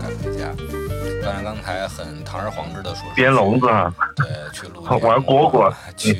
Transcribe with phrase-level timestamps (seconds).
[0.00, 0.52] 赶回家。
[1.22, 6.18] 当然，刚才很堂而皇之的说编笼子啊，对，去录玩蝈蝈，去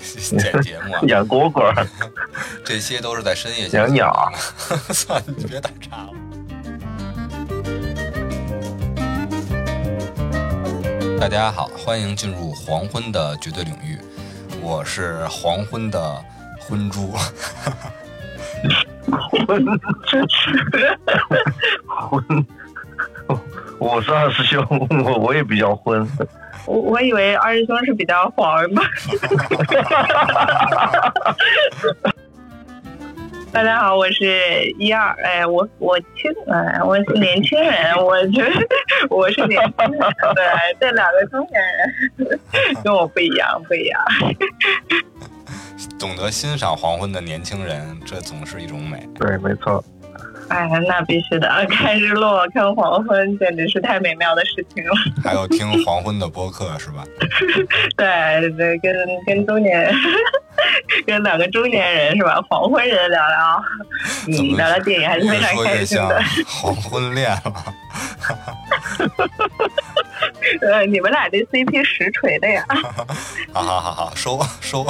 [0.38, 1.74] 剪节目，养蝈蝈，
[2.64, 4.32] 这些都是在深夜养鸟。
[4.94, 6.10] 算了，你别打岔了。
[11.18, 13.98] 大家好，欢迎进入黄昏的绝对领域，
[14.60, 16.24] 我是黄昏的
[16.60, 17.12] 昏猪。
[19.46, 19.66] 昏，
[21.88, 22.46] 昏。
[23.78, 24.64] 我是二师兄，
[25.04, 26.06] 我我也比较昏。
[26.66, 28.82] 我我以为二师兄是比较黄吧。
[33.52, 38.66] 大家好，我是一二，哎，我我轻，哎，我是年轻人，我觉得
[39.08, 40.00] 我是年轻人，
[40.34, 40.44] 对，
[40.80, 41.62] 这两个中年
[42.16, 42.40] 人
[42.82, 44.00] 跟我不一样，不一样。
[45.98, 49.08] 懂得欣赏黄昏的年轻人，这总是一种美。
[49.14, 49.82] 对，没错。
[50.48, 51.48] 哎，那必须的！
[51.70, 54.90] 看日落，看黄昏，简直是太美妙的事情了。
[55.22, 57.04] 还有听黄昏的播客是吧？
[57.96, 58.94] 对 对，跟
[59.26, 59.92] 跟中年，
[61.06, 62.40] 跟两个中年人是吧？
[62.48, 63.64] 黄昏人聊聊，
[64.28, 66.22] 嗯，聊聊电影还是非常开心的。
[66.46, 67.54] 黄昏恋了。
[70.60, 72.64] 呃，你们俩这 CP 实锤的呀！
[73.52, 74.84] 好好好好，收收。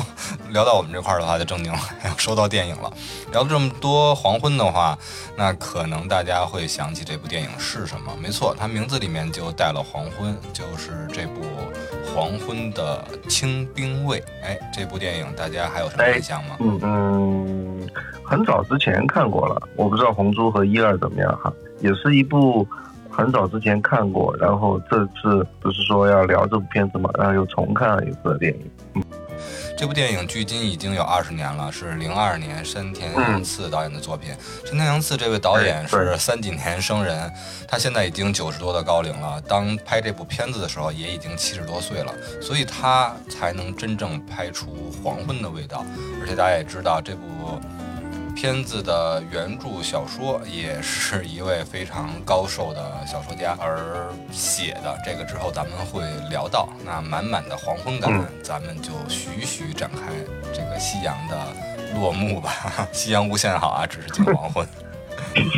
[0.50, 2.92] 聊到我们这块儿的话，就正经了，要说到电影了。
[3.32, 4.96] 聊了这么多黄昏的话，
[5.36, 8.12] 那可能大家会想起这部电影是什么？
[8.20, 11.42] 没错，它名字里面就带了黄昏，就是这部
[12.14, 14.20] 《黄昏的清兵卫》。
[14.44, 16.56] 哎，这部电影大家还有什么印象吗？
[16.60, 17.88] 嗯嗯，
[18.22, 22.66] 很早之前看过了，我不知道红猪和一二怎么样哈，也是一部。
[23.16, 28.70] 很早之前看过，然后这次不是说要聊这部片子嘛，然后又重看了一次电影。
[28.94, 29.02] 嗯，
[29.78, 34.34] 这部电影距今已经有二十年了，是零二年山田洋次导演的作品。
[34.64, 37.30] 山田洋次这位导演是三井田生人，
[37.68, 39.40] 他现在已经九十多的高龄了。
[39.42, 44.66] 当拍这部片子的时候，也已经七十多岁了，所以他才能真正拍出
[45.02, 45.84] 黄昏的味道。
[46.20, 47.22] 而且大家也知道这部。
[48.34, 56.68] 片子的原著小说也是一位非常高寿的小说家而写的，这个之后咱们会聊到。
[56.84, 58.12] 那满满的黄昏感，
[58.42, 60.12] 咱们就徐徐展开
[60.52, 61.38] 这个夕阳的
[61.94, 62.86] 落幕吧。
[62.92, 64.66] 夕阳无限好啊，只是近黄昏。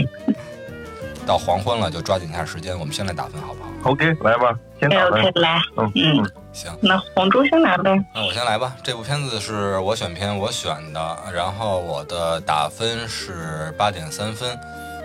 [1.26, 5.32] 到黄昏了，就抓紧一下时间，我们先来打分，好不好？OK，来吧，先打分。
[5.34, 6.31] 来，嗯嗯。
[6.56, 8.03] 行，那红猪先来呗。
[8.15, 8.75] 那我先来吧。
[8.83, 14.59] 这部片子是我选片，我选的，然后我的打分是八点三分。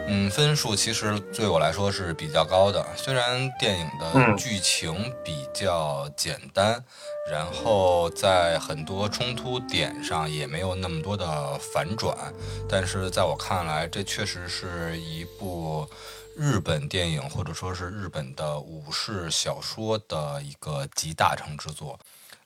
[0.08, 2.84] 嗯，分数其实对我来说是比较高的。
[2.96, 6.82] 虽然电影的剧情比较简单，
[7.30, 11.26] 然后在很多冲突点上也没有那么多的
[11.74, 12.16] 反转，
[12.70, 15.86] 但是在我看来，这确实是一部。
[16.36, 22.00] 日本电影或者说是日本的武士小说的一个集大成之作。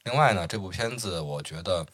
[0.03, 1.85] 另外呢，这部片子我觉得。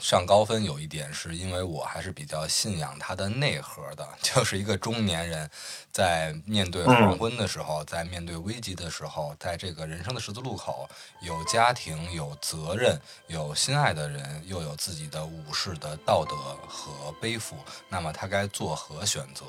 [0.00, 5.48] 上高分有一点是因为我还是比较信仰它的内核的， 就是一个中年人
[5.90, 10.88] 在面对黄昏的时候，在面对危机的时候，在这个人生的十字路口，
[11.20, 16.36] 有家庭、有责任、有心爱的人，又有自己的武士的道德
[16.66, 17.58] 和背负，
[17.90, 19.44] 那么他该作何选择？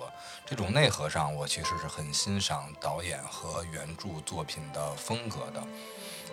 [0.45, 5.63] 这种内核上，我其实是很欣赏导演和原著作品的风格的。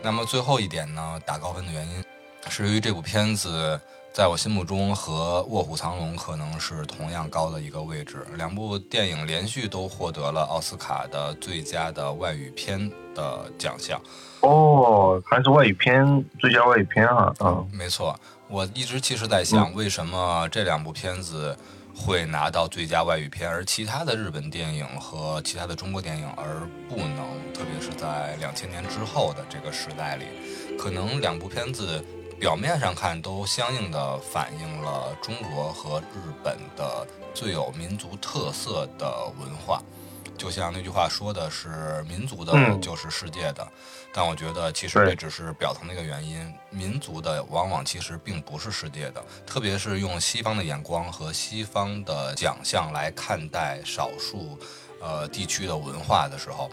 [0.02, 2.04] 那么最后一点呢，打高分的原因
[2.48, 3.80] 是由于这部片子。
[4.12, 8.26] 在我心目中，和《卧虎藏龙》可能是同样高的一个位置。
[8.34, 14.00] 两部电影连续都获得了奥斯卡的最佳的外语片的奖项。
[14.40, 17.32] 哦，还是外语片最佳外语片啊！
[17.38, 18.18] 嗯，没错。
[18.48, 21.56] 我一直其实在想，为什么这两部片子
[21.94, 27.54] 会拿到最佳外语片，而其他的日本电影和其他的中国电影而不能？
[27.54, 30.24] 特别是在两千年之后的这个时代里，
[30.76, 32.04] 可能两部片子。
[32.40, 39.82] 表面上看，都相应的反映了中国和日本的最有民族特色的文化。
[40.38, 43.68] 就像那句话说的是“民族的就是世界的”，
[44.10, 46.50] 但我觉得其实这只是表层的一个原因。
[46.70, 54.58] 民族的往往其实并不是世界的，特别是用西方的眼光和西方的奖项来看待少数
[54.98, 56.70] 呃地区的文化的时候，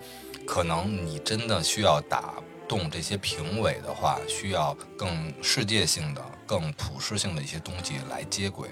[0.47, 2.35] 可能你真的需要打。
[2.67, 8.69] 动这些评委的话，需要更世界性的、更普世性的一些东西来接轨。《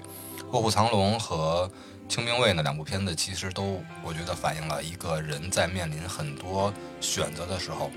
[0.52, 1.70] 卧虎藏龙》和
[2.12, 7.90] 《清兵卫》呢两部片子，其实都我觉得反映了一个人在面临很多选择的时候，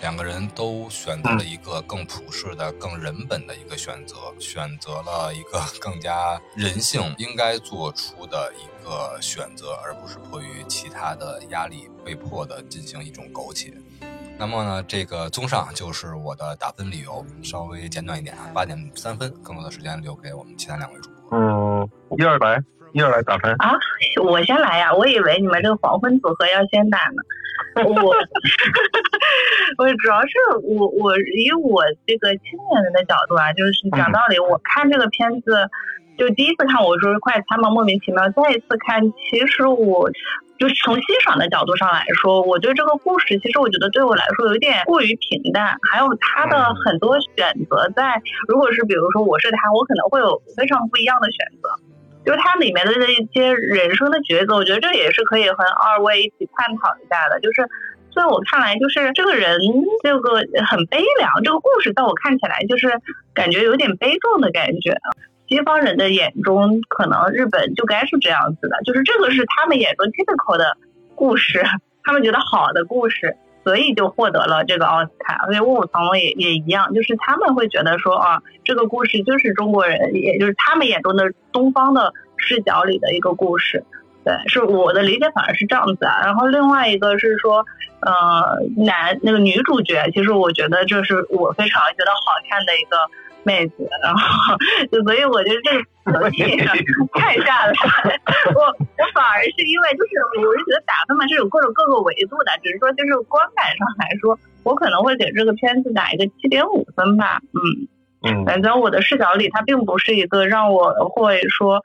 [0.00, 13.72] 两个人都选择了一个更普世的、更人本的一个选择，选择了一个更加人性应该做出的一个选择，而不是迫于其他的压力被迫的进行一种苟且。
[14.38, 21.36] 那么呢，这个综上就是我的打分理由，稍微简短一点啊，八点三分，更多的时间留给我们其他两位主播。
[21.36, 22.62] 嗯，一二来，
[22.92, 23.50] 一二来打分。
[23.58, 23.74] 啊，
[24.22, 24.94] 我先来呀！
[24.94, 27.22] 我以为你们这个黄昏组合要先打呢。
[27.84, 27.90] 我
[29.78, 30.30] 我主要是
[30.62, 35.68] 我我以我这个青年人的角度啊，就是讲道理，我看这个片子，
[36.18, 39.00] 就第一次看我说快餐嘛，莫名其妙，再一次看，
[39.30, 40.10] 其实我。
[40.58, 45.78] 就是从欣赏的角度上来说，我对这个故事，其实我觉得对我来说有点过于平淡。
[45.88, 51.70] 还有他的很多选择，在如果是比如说我是他，我可能会有非常不一样的选择。
[52.26, 57.38] 就是它里面的这一些人生的抉择，我觉得这也是可以和二位一起探讨一下的。
[57.38, 57.62] 就是
[58.12, 59.60] 在我看来，就是这个人
[60.02, 63.00] 这个很悲凉，这个故事在我看起来就是
[63.32, 64.98] 感觉有点悲壮的感觉。
[65.48, 70.76] 西方人的眼中，可能日本就该是这样子的，就是这个是他们眼中 typical 的
[71.14, 71.64] 故事，
[72.04, 73.34] 他们觉得好的故事，
[73.64, 75.46] 所以就获得了这个奥斯卡。
[75.46, 83.84] 所以卧虎藏龙也也一样，就是他们会觉得说啊，这个故事就是中国人，也就是他们眼中的东方的视角里的一个故事。
[84.24, 86.20] 对，是我的理解反而是这样子啊。
[86.24, 87.64] 然后另外一个是说，
[88.00, 92.98] 呃，男那个女主角，其实我觉得这是我非常觉得好看的一个。
[93.48, 94.20] 妹子，然后
[94.92, 95.80] 就所以我觉得这个
[96.20, 96.76] 整体上
[97.14, 97.72] 看下来，
[98.54, 100.12] 我我反而是因为就是
[100.44, 107.88] 我是觉得打分嘛是有各种各个维度的，只是说就是观感上来说，我可能会给这个片子打一个七点五分吧，嗯
[108.28, 111.80] 嗯，反正我的视角里它并不是一个让我会说，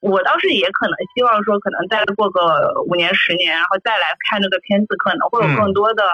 [0.00, 6.04] 我倒是也可能希望说可能再过个五年十年，然后再来看这个片子，可能会有更多的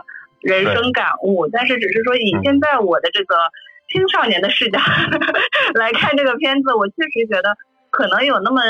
[0.40, 3.34] 人生感悟，但是只是说以现在我的这个。
[3.92, 4.78] 青少年的视角
[5.74, 7.54] 来看这个片子，我确实觉得
[7.90, 8.60] 可能有那么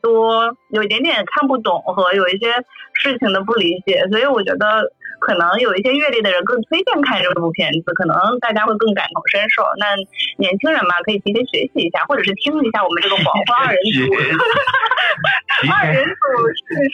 [0.00, 2.52] 多有一点点看不懂和有一些
[2.94, 4.90] 事情的不理解，所以我觉得
[5.20, 9.62] 可能有一些阅历的人更推荐看这部片子，可能大家会更感同身受。
[9.78, 9.94] 那
[10.38, 14.00] 年轻人嘛，可以提前学习一下，或者是听一下我们这个黄昏二人组。
[15.70, 16.12] 二 人组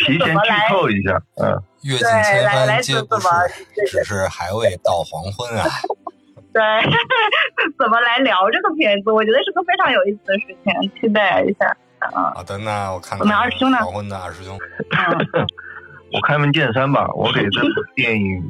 [0.04, 0.68] 是怎么来？
[0.68, 5.64] 透一下，嗯，阅尽千帆皆不是，只是还未到黄昏啊。
[6.52, 6.62] 对，
[7.78, 9.10] 怎么来聊这个片子？
[9.12, 11.76] 我觉得是个非常有意思的事情，期待一下。
[11.98, 13.78] 啊，好的，那我看我们二师兄呢？
[13.78, 14.56] 黄昏的二师兄，
[16.14, 18.42] 我开门见山吧，我给这部电影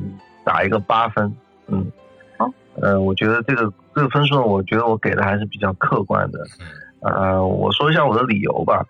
[0.44, 1.34] 打一个八分。
[1.66, 1.90] 嗯，
[2.38, 2.48] 好，
[2.80, 6.38] 呃，我觉得这个这个分数，我觉得我给的还是比较客观的。
[7.00, 8.84] 呃，我说一下我的理由吧。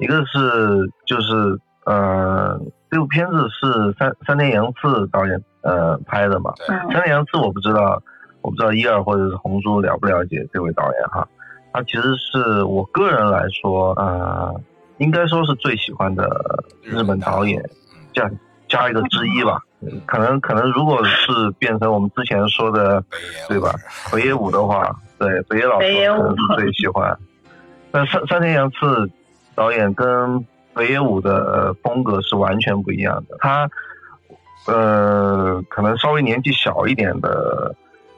[0.00, 2.58] 一个是就是呃，
[2.90, 6.52] 这部片子是三三田洋次导演呃拍的嘛。
[6.92, 8.02] 三田洋次我不知道。
[8.44, 11.26] 我不知道一二或者是红猪了不了解这位导演哈，
[11.72, 14.54] 他其实是我个人来说，呃，
[14.98, 17.64] 应该说是最喜欢的日本导演，
[18.12, 18.30] 这样
[18.68, 19.62] 加一个之一吧。
[20.04, 23.02] 可能可能如果是变成我们之前说的，
[23.48, 23.74] 对吧？
[24.12, 27.16] 北野武的话，对北野老师可能是最喜欢。
[27.90, 29.10] 但三三田洋次
[29.54, 33.38] 导演跟北野武的风格是完全不一样的。
[33.38, 33.70] 他
[34.66, 37.74] 呃，可能稍微年纪小一点的。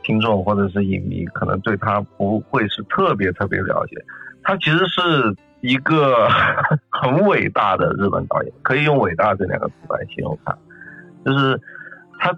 [0.06, 3.96] 听众或者是影迷可能对他不会是特别特别了解，
[4.44, 6.28] 他其实是一个
[6.88, 10.56] 很伟大的日本导演，可以用“伟大”这两个字来形容他。
[11.24, 11.60] 就是
[12.20, 12.32] 他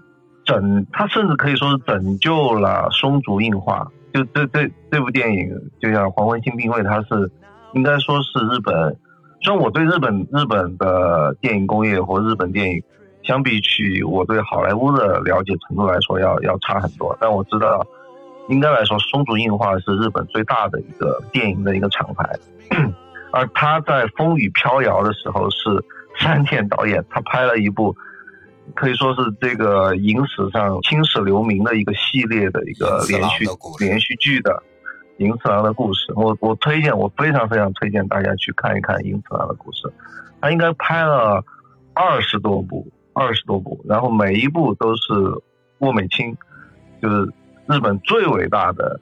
[0.45, 3.87] 拯，他甚至可以说是拯救了松竹映画。
[4.11, 7.31] 就这这这部电影，就像《黄昏新定位》，它是
[7.73, 8.97] 应该说是日本。
[9.41, 12.81] 虽然我对日本日本的电影工业或日本电影。
[13.23, 17.15] 相比起我对好莱坞的了解程度来说，要要差很多。
[17.19, 17.85] 但我知道，
[18.47, 22.27] 应该来说，松竹映画是日本最大的一个电影的一个厂牌。
[23.31, 25.59] 而他在风雨飘摇的时候，是
[26.17, 27.95] 山田导演，他拍了一部
[28.73, 33.45] 可以说是这个影史上青史留名的一个系列的一个连续
[33.79, 34.63] 连续剧的
[35.23, 36.11] 《银次郎的故事》。
[36.19, 39.87] 我我推荐，我非常非常推荐大家去看一看《银次郎的故事》。
[40.41, 41.43] 他应该拍了
[41.93, 42.87] 二十多部。
[43.19, 45.03] 二十多部，然后每一部都是
[45.79, 46.37] 沃美清，
[47.01, 47.29] 就是
[47.67, 48.97] 日本最伟大的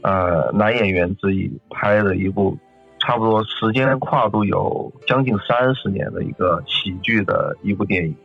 [0.00, 2.56] 呃男演员之一拍的一部，
[3.00, 8.16] 差不多时间跨度有将近三十年的一个喜剧的一部电影，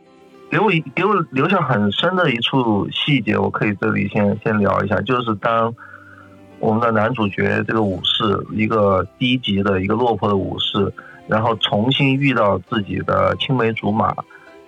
[0.50, 5.74] 给我给我留下很深的一处细节，我可以这里先先聊一下，就是当
[6.60, 10.90] 我们的男主角这个武士，一个低级的一个落魄的武士，
[11.28, 14.14] 然后重新遇到自己的青梅竹马。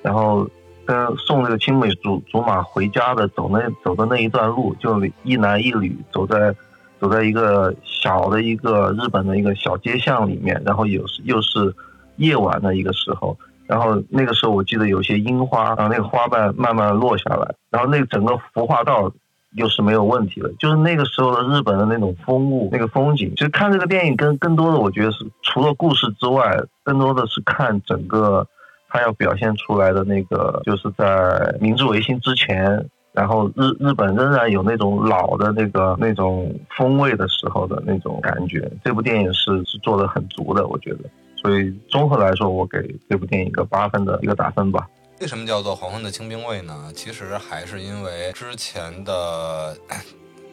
[0.01, 0.49] 然后
[0.89, 6.55] 跟送这个青梅竹竹马回家的走那走的那一段路，就一男一女走在
[6.99, 11.75] 走在一个小的一个日本的一个小街巷里面，然后有又是
[12.17, 19.13] 夜晚的一个时候，然后那个时候我记得有些樱花，然后那个花瓣慢慢落下来，然后那整个服化道。
[19.55, 23.33] 又是没有问题的，就是那个时候的日本的那种风物、那个风景。
[23.35, 26.55] 其实看这个电影，更更多的我觉得是除了故事之外，
[26.85, 28.47] 更多的是看整个
[28.89, 38.71] 他要表现出来的那个，就是在明治维新之前，然后日日本仍然有那种老的那个那种风味的时候的那种感觉。
[38.85, 41.01] 这部电影是是做的很足的，我觉得。
[41.37, 42.79] 所以综合来说，我给
[43.09, 44.89] 这部电影一个八分的一个打分吧。
[45.21, 46.91] 为什么叫做黄昏的清兵卫呢？
[46.95, 49.77] 其实还是因为之前的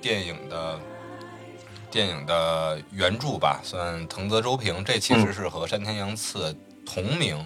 [0.01, 0.77] 电影的
[1.89, 7.37] 电影的原著吧，算藤泽周平，这其实是和山田洋次同名，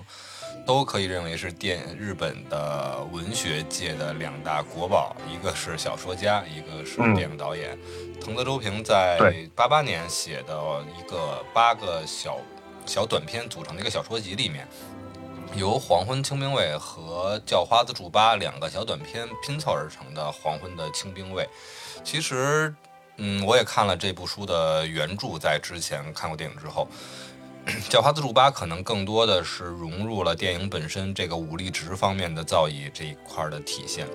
[0.69, 7.75] 都可以认为是电日本的文学界的两大国宝，一个是小说家，一个是电影导演。
[8.21, 9.17] 藤泽周平在
[9.55, 12.37] 八八年写的一个八个小
[12.85, 14.67] 小短篇组成的一个小说集里面。
[15.55, 21.43] 由《黄昏清兵卫》和《叫花子祝八》两个小短片拼凑而成的《黄昏的清兵卫》，
[22.03, 22.71] 其实，
[23.17, 26.87] 嗯，我也看了这部书的原著，在之前看过电影之后，
[27.89, 34.07] 《叫花子祝八》可能更多的是融入了电影本身这个武力值方面的造诣这一块的体现。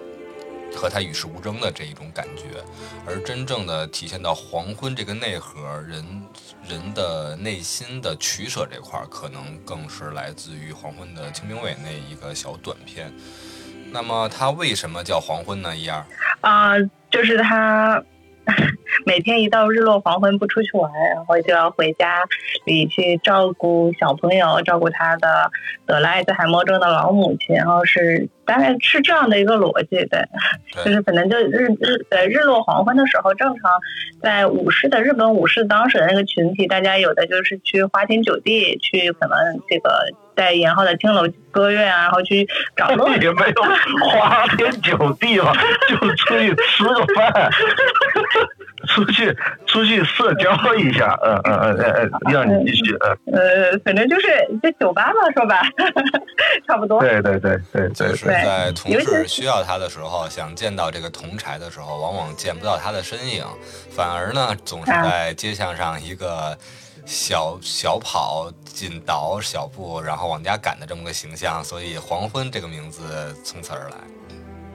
[0.77, 2.61] 和他与世无争的这一种感觉，
[3.07, 6.05] 而真正的体现到黄昏这个内核，人
[6.69, 13.13] 人的内心的取舍这块，可能更是来自于黄昏的清明卫那一个小短片。
[13.93, 15.77] 那么它为什么叫黄昏呢？
[15.77, 16.05] 一二
[16.41, 16.73] 啊，
[17.09, 18.03] 就是他。
[19.05, 22.23] 每天一到日落黄昏不出去玩，然后就要回家
[22.65, 25.51] 里去照顾小朋友，照顾他的
[25.87, 30.27] 得了艾滋海默症的老母亲，然后是大概是这样的一个逻辑，对，
[30.85, 33.81] 就是可能就日日呃日落黄昏的时候，正常
[34.23, 42.47] 在武士的日本武士当时的那个群体，大家有的就是去花天酒地，去可能这个在延浩的青楼歌院啊，然后去
[42.77, 43.63] 找乐也没有
[44.11, 45.53] 花天酒地嘛，
[45.89, 47.51] 就出去吃个饭。
[48.89, 49.37] 出去
[49.67, 54.27] 出去社交一下，嗯嗯嗯嗯嗯，让你继续，嗯呃，反正就是
[54.63, 55.63] 在酒吧嘛，说吧，
[56.67, 57.01] 差不多。
[57.01, 63.45] 对对对对，就是在同事需要他的时候，想见到这个同柴的时候，往往见不到他的身影，
[63.91, 66.57] 反而呢，总是在街巷上一个
[67.05, 73.97] 小小跑、紧倒小步，然后往家赶的这么个形象，所以黄昏这个名字从此而来。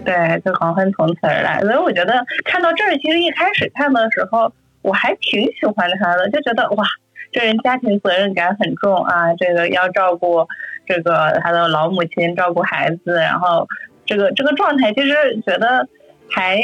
[0.06, 4.52] 对，就黄昏从此而来，所以我觉得看到这儿，其实一开始看的时候，
[4.82, 6.86] 我还挺喜欢他的，就觉得哇，
[7.32, 10.48] 这人家庭责任感很重啊，这个要照顾
[10.86, 13.68] 这个他的老母亲，照顾孩子，然后
[14.06, 15.88] 这个这个状态，其实觉得
[16.30, 16.60] 还。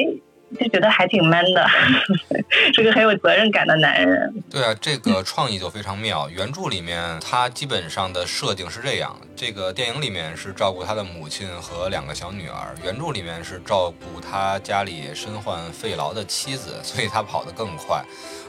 [0.60, 1.68] 就觉得还挺 man 的，
[2.74, 4.34] 是个很有责任感的男人。
[4.50, 6.30] 对啊，这个创意就非常妙。
[6.30, 18.04] 原著里面他基本上的设定是这样，这个电影里面是照顾他的母亲和两个小女儿，原著里面是照顾他家里身患肺痨的妻子， 所以他跑得更快，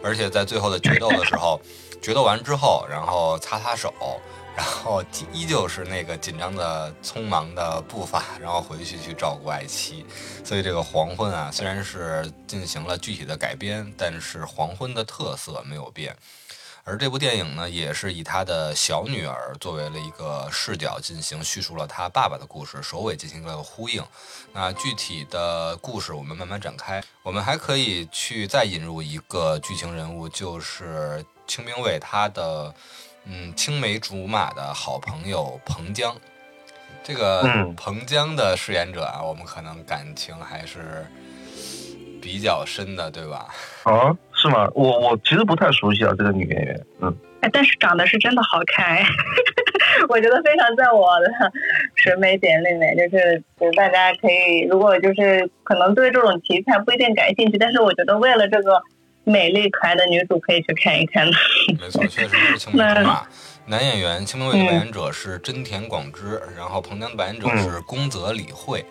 [0.04, 1.60] 而且在最后的决斗的时候，
[2.00, 3.92] 决斗完之后，然后擦擦手。
[4.56, 10.06] 然后依旧是那个紧张的、匆忙的步伐，然后回去去照顾爱妻。
[10.42, 16.16] 所以这个黄昏啊，虽然是进行了具体的改编，但是黄昏的特色没有变。
[16.84, 24.02] 而这部电影呢，也是以他的小女儿作为了一个视角进行叙述了他爸爸的故事，首尾进行了呼应。
[24.54, 27.04] 那具体的故事我们慢慢展开。
[27.22, 32.74] 我们还可以去再引入一个剧情人物，就是清兵卫他的。
[33.28, 36.14] 嗯，青梅竹马的好朋友彭江，
[37.02, 37.42] 这个
[37.76, 41.04] 彭江的饰演者啊，我们可能感情还是
[42.22, 43.48] 比较深的，对吧？
[43.82, 44.68] 啊，是吗？
[44.74, 46.86] 我我其实不太熟悉啊，这个女演员。
[47.00, 49.02] 嗯，哎，但是长得是真的好看，
[50.08, 51.26] 我觉得非常在我的
[51.96, 53.42] 审美点里面，就是
[53.76, 58.80] 大家可以，如果就是可能对这种题材不一定感兴趣，但是我觉得为了这个。
[59.28, 61.36] 美丽可爱的女主可以去看一看的。
[61.80, 63.26] 没错，确实是青梅竹马。
[63.66, 68.86] 男演员青梅卫的扮演者是真田广之，然后彭江的扮演者是宫泽理惠。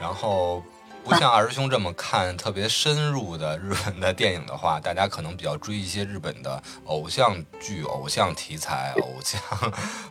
[0.00, 0.62] 然后
[1.02, 9.40] 不像二师兄这么看特别深入的日本的电影的话，大家可能比较追一些日本的偶像剧、偶像题材、偶像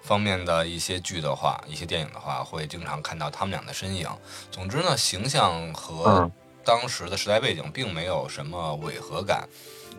[0.04, 4.06] 方面的一些剧的话，一些电影的话，会经常看到他们俩的身影。
[4.52, 6.30] 总之呢，形象和。
[6.64, 9.48] 当时的时代背景并没有什么违和感，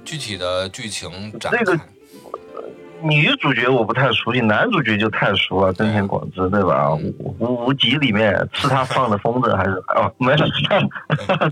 [0.05, 1.79] 具体的剧情展开。
[3.05, 6.95] 女主角我不太熟悉，男主角就太熟了，真田广之，对吧？
[6.95, 10.39] 无无无极里面是他放的风筝还是哦，没有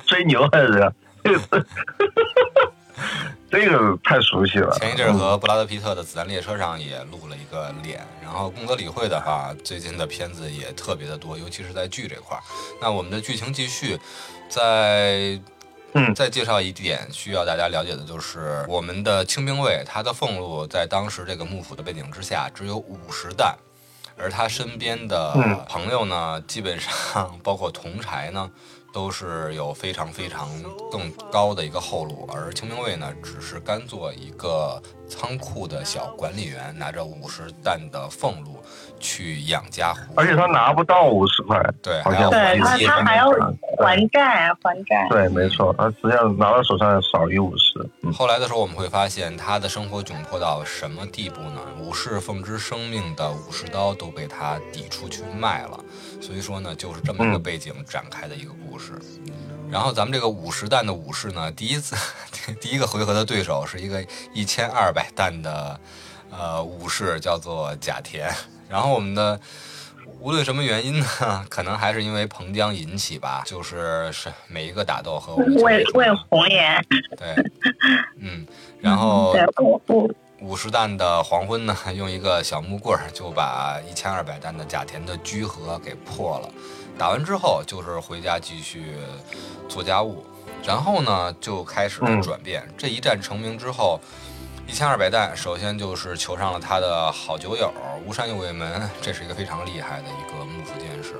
[0.07, 0.93] 追 牛还是？
[3.51, 4.71] 这个太熟悉了。
[4.79, 12.43] 前一阵和布拉德皮特的《子弹列车》上也录了一个脸，然后宫泽理惠的话，最近的片子也特别的多，尤其是在剧这块儿。
[12.81, 13.99] 那我们的剧情继续，
[14.49, 15.41] 在
[15.95, 23.57] 嗯再介绍一点需要大家了解的就是，我们的清兵卫他的俸禄在当时这个幕府的背景之下只有五十担，
[24.17, 28.49] 而他身边的嗯朋友呢，基本上 包括同柴呢。
[28.93, 30.49] 都是有非常非常
[30.91, 38.59] 更高的一个后路，而清兵卫呢，只是甘做一个仓库的小管理员，拿着五十担的俸禄
[39.01, 40.13] 去养家糊口。
[40.17, 43.31] 而且他拿不到五十块，对，好还要像对他还他还要
[43.79, 45.09] 还债还债。
[45.11, 47.85] 对，没错，他实际上拿到手上少于五十。
[48.03, 51.61] 嗯，后来的时候，我们会发现他的生活窘迫到什么地步呢？
[51.81, 55.81] 武士奉之生命的武士刀都被他抵出去卖了，
[56.21, 58.93] 所以说呢，就是这么一个背景展开的一个故事。
[59.71, 61.97] 然后咱们这个五十弹的武士呢，第一次
[62.61, 64.05] 第一个回合的对手是一个
[64.35, 65.81] 一千二百弹的
[66.31, 68.29] 呃武士，叫做甲田。
[68.71, 69.39] 然后我们的
[70.21, 71.07] 无论什么原因呢，
[71.51, 76.85] 可能还是因为彭江引起吧，就是是每一个打斗和我们为为红颜，
[77.19, 77.35] 对，
[78.21, 78.47] 嗯，
[78.81, 80.09] 然后对我我
[80.41, 86.49] 五十担的黄昏呢， 用一个小木棍儿就把一千二百担的甲田的居合给破了。
[86.97, 88.95] 打完之后就是回家继续
[89.69, 90.25] 做家务，
[90.63, 92.63] 然后呢就开始转变。
[92.77, 93.99] 这一战成名之后，
[94.71, 97.75] 一千二百代首先就是求上了他的好酒友
[98.07, 101.17] 吴山右卫门，这是一个非常厉害的一个幕府剑士，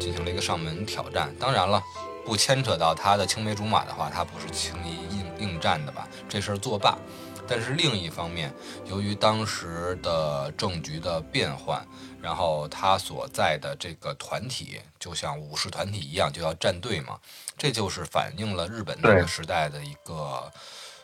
[0.00, 1.32] 进行了一个上门挑战。
[1.38, 1.80] 当然了。
[2.26, 6.06] 不牵扯到他的青梅竹马的话，他不是轻易应应战的吧？
[6.28, 6.98] 这事儿作罢。
[7.46, 8.52] 但是另一方面，
[8.84, 11.82] 由于当时的政局的变换，
[12.20, 17.18] 然后他所在的这个团体就像武士团体一样，就要站队嘛，
[17.56, 20.52] 这就是反映了日本那个时代的一个，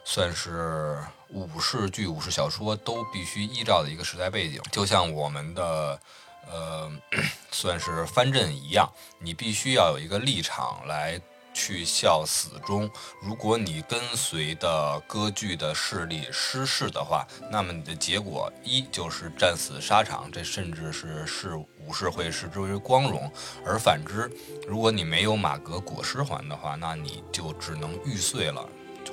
[0.04, 0.98] 算是
[1.30, 5.98] 武士剧、武士小说都必须依照的一个时代背景，就像我们的。
[6.46, 6.92] 呃，
[7.50, 8.86] 算是藩镇一样，
[9.18, 11.18] 你必须要有一个立场来
[11.54, 12.90] 去效死忠。
[13.22, 23.22] 如果你跟随的割据的势力失势的话，那么你的结果一就是战死沙场，这甚至是视武士会视之为光荣；
[23.64, 24.30] 而反之，
[24.68, 28.68] 如果你没有马革裹尸还的话，那你就只能玉碎了，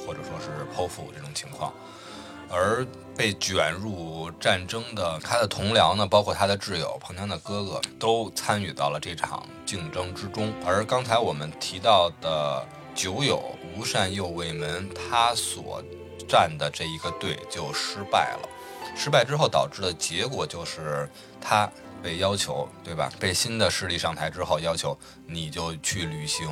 [0.06, 1.74] 或者说是剖腹这种情况。
[2.54, 2.86] 而
[3.16, 10.54] 被卷入战争的他的同僚呢，包括他的挚友彭江的哥哥，都参与到了这场竞争之中。
[10.66, 15.82] 而刚才我们提到的酒友吴善右卫门，他所
[16.28, 18.50] 站的这一个队就失败了。
[18.98, 21.10] 失败之后导致的结果就是
[21.40, 21.72] 他
[22.04, 23.10] 被要求，对吧？
[23.18, 26.50] 被新的势力上台之后要求你就去履行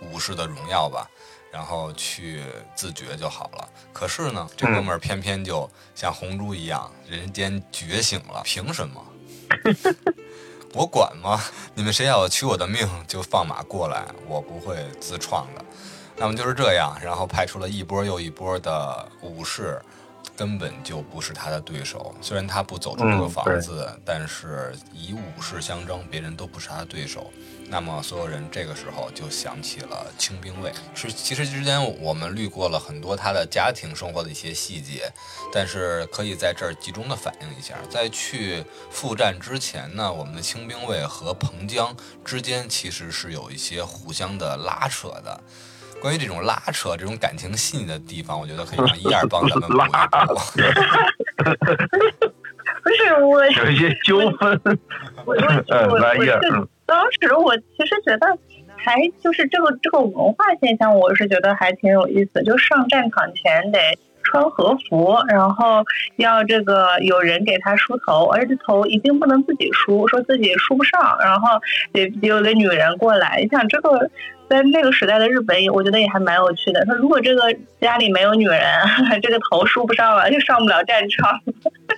[0.00, 1.10] 武士的荣耀吧。
[1.50, 2.42] 然后去
[2.74, 3.68] 自觉就好了。
[3.92, 8.42] 可是呢，这哥们儿偏偏就像红猪一样，人间觉醒了。
[8.44, 9.04] 凭什么？
[10.74, 11.42] 我管吗？
[11.74, 15.64] 你们谁要取我的命，就放马过来，我不会自创的。
[16.18, 19.80] 那么就是这样，然后派出了一波又一波的武士，
[20.36, 22.14] 根本就不是他的对手。
[22.20, 27.32] 虽然他不走出这个嗯房子，但是以武士相争，别人都不是他的对手。
[27.68, 30.72] 那么所有人这个时候就想起了清兵卫。
[30.94, 35.10] 是，其实之前我们滤过了很多他的家庭生活的一些细节，
[35.52, 37.74] 但是可以在这儿集中的反映一下。
[37.90, 45.40] 在去赴战之前呢，我们的清兵卫和彭江之间其实是有一些互相的拉扯的。
[46.06, 49.80] 关于这种拉扯、这种感情细腻的地方，我觉得可以让一二帮咱们补一
[50.28, 50.38] 补。
[52.84, 54.60] 不是我， 有一些纠纷。
[55.24, 58.38] 我 我我当时我其实觉得
[58.76, 62.40] 还就是这个这个文化现象，我是觉得还挺有意思。
[62.44, 63.80] 就上战场前得
[64.22, 65.82] 穿和服，然后
[66.18, 71.60] 要这个有人给他梳头，而且这头一定不能自己梳，说自己梳不上，然后
[71.92, 73.40] 得得有个女人过来。
[73.42, 74.08] 你想这个。
[74.48, 76.84] 在那个时代的日本，我觉得也还蛮有趣的。
[76.86, 78.60] 说如果这个家里没有女人，
[79.22, 81.40] 这个头梳不上了，就上不了战场。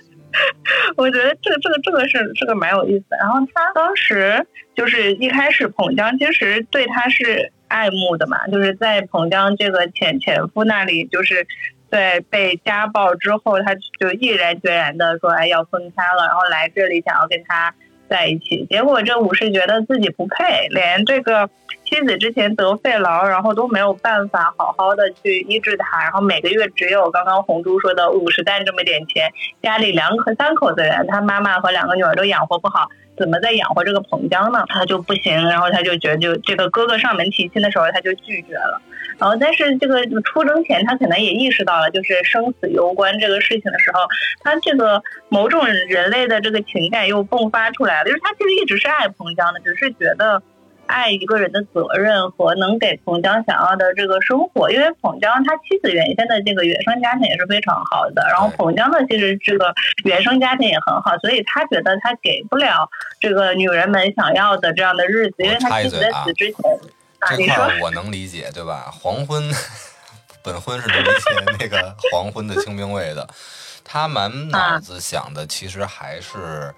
[0.95, 3.17] 我觉得这个这个这个是这个蛮有意思的。
[3.17, 11.47] 然后他当时就是一开始彭江其实对他是爱慕的嘛，就是在彭江这个前前夫那里，就是
[11.89, 17.73] 在被家暴之后，他就毅然决然的说哎要分开了，然后来这里想要跟他
[18.09, 18.65] 在一起。
[18.69, 21.49] 结果这武士觉得自己不配，连这个
[21.85, 32.87] 妻子之前得肺痨，然后都没有办法好好的去医治他，然后每个月只有刚刚红珠说的五十担这么点钱，家里两口三口子人，他妈妈和两个女儿都养活不好。
[33.17, 34.63] 怎么再养活这个彭江呢？
[34.69, 38.81] 他就不行，然后他就觉得，就这个哥哥上门提亲的时候，他就拒绝了。
[39.17, 44.01] 然后，但是这个出征前，他可能也意识到了，就是生死攸关这个事情的时候，
[44.43, 48.05] 他这个某种人类的这个情感又迸发出来了。
[48.05, 50.41] 就是他其实一直是爱彭江的，只是觉得。
[50.91, 59.71] 爱一个人的责任和能给彭江想要的这个生活，因为彭江他妻子原先的这个原生家庭也是非常好的，然后彭江的其实这个
[60.03, 66.55] 原生家庭也很好，所以他觉得他给不了这个女人们想要的这样的日子，因为他妻子在死之前，
[67.27, 68.91] 这块我能理解，对吧？
[68.91, 69.51] 黄昏，
[70.43, 73.27] 本婚是理解那个黄昏的清兵卫的，
[73.83, 76.73] 他满 脑子想的其实还是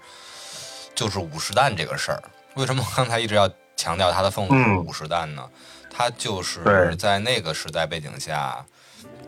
[0.94, 2.22] 就是五十弹这个事儿。
[2.54, 3.48] 为什么刚才一直要？
[3.74, 5.42] 强调他的俸禄是五十弹呢，
[5.90, 8.64] 他就是在那个时代背景下，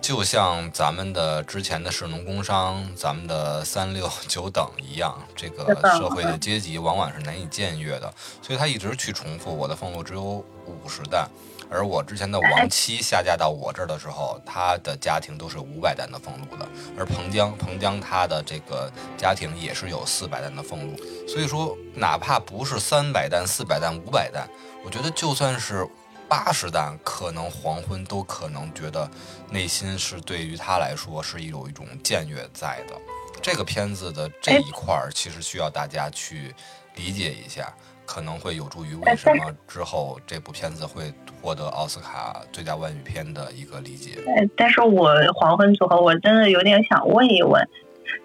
[0.05, 8.13] 就像咱们的之前的士农工商、咱们的三六九等一样，这个社会的阶级往往是难以僭越的，
[8.43, 11.27] 所以他一直去重复我的俸禄只有五十担，
[11.71, 20.95] 而我之前的亡妻下嫁到我这儿的时候，他的家庭都是五百担的俸禄的，而彭江彭江他的这个家庭也是有四百担的俸禄，
[21.27, 24.47] 所以说哪怕不是三百担、四百担、五百担，
[24.85, 25.89] 我觉得就算是
[26.29, 29.11] 八十担，可能黄昏都可能觉得
[29.51, 32.95] 内心是对于他来说是有一种僭越在的。
[33.43, 36.55] 这个片子的这一块儿，其实需要大家去
[36.97, 37.73] 理解一下。
[38.07, 41.11] 可能会有助于为什么之后这部片子会
[41.41, 44.19] 获得奥斯卡最佳外语片的一个理解。
[44.59, 47.67] 但是我黄昏组合，我真的有点想问一问，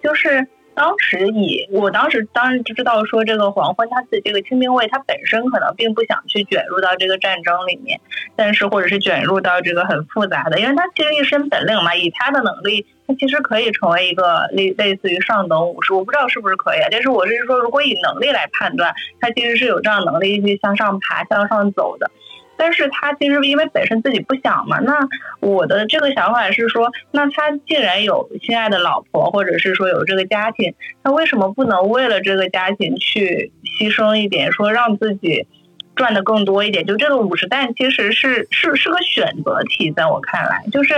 [0.03, 0.45] 就是
[0.79, 7.99] 当时以我当时当然知道说这个黄昏他自己这个清兵卫他本身可能并不想去卷入到这个战争里面，
[8.37, 12.85] 但是或者是卷入到这个很复杂的，因为他其实一身本领嘛，以他的能力。
[13.05, 16.87] 他其实可以成为一个类类似于上等武士，我不知道是不是可以啊。
[16.91, 22.11] 但是我是说，如果以能力来判断，他其实是有这样能力去向上爬、向上走的。
[22.59, 25.07] 但是他其实因为本身自己不想嘛，那
[25.39, 35.47] 我的这个想法是说，那他既然有心爱的老婆，或者是说有这个家庭，他为什么不能为了这个家庭去牺牲一点，说让自己？
[35.95, 40.93] 赚的更多一点，就这个五十担其实是是是个选择题，在我看来，就是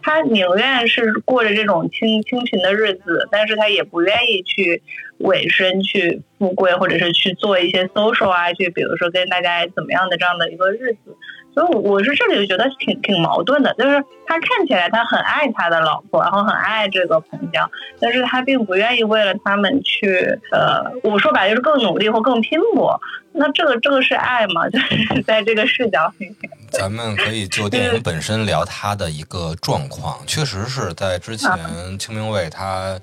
[0.00, 4.82] 他宁愿是过着这种清清贫的日子，但是他也不愿意去
[5.18, 11.16] 委身去富贵，或者是去做一些 social 啊，去比如说跟大家怎么样的这样的一个日子。
[11.54, 23.00] 所以我是这里就觉得挺挺矛盾的，就是他看起来他很爱他的老婆，然后很爱这个彭江，但是他并不愿意为了他们去，呃，我说白就是更努力或更拼搏。
[23.32, 24.68] 那这个这个是爱吗？
[24.70, 31.50] 就是在这个视角里面，咱们可以就电影本身聊他的一个状况，确实是在之前
[31.98, 33.00] 清明卫他。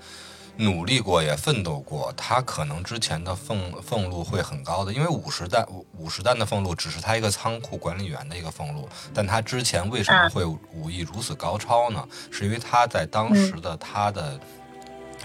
[0.58, 5.66] 努力过也奋斗过，他可能之前的俸俸禄会很高的，因为五十担
[5.98, 12.08] 五十担的俸禄只是他一个仓库管理员的一个俸禄，但他之前为什么会武艺如此高超呢？
[12.30, 14.40] 是因为他在当时的他的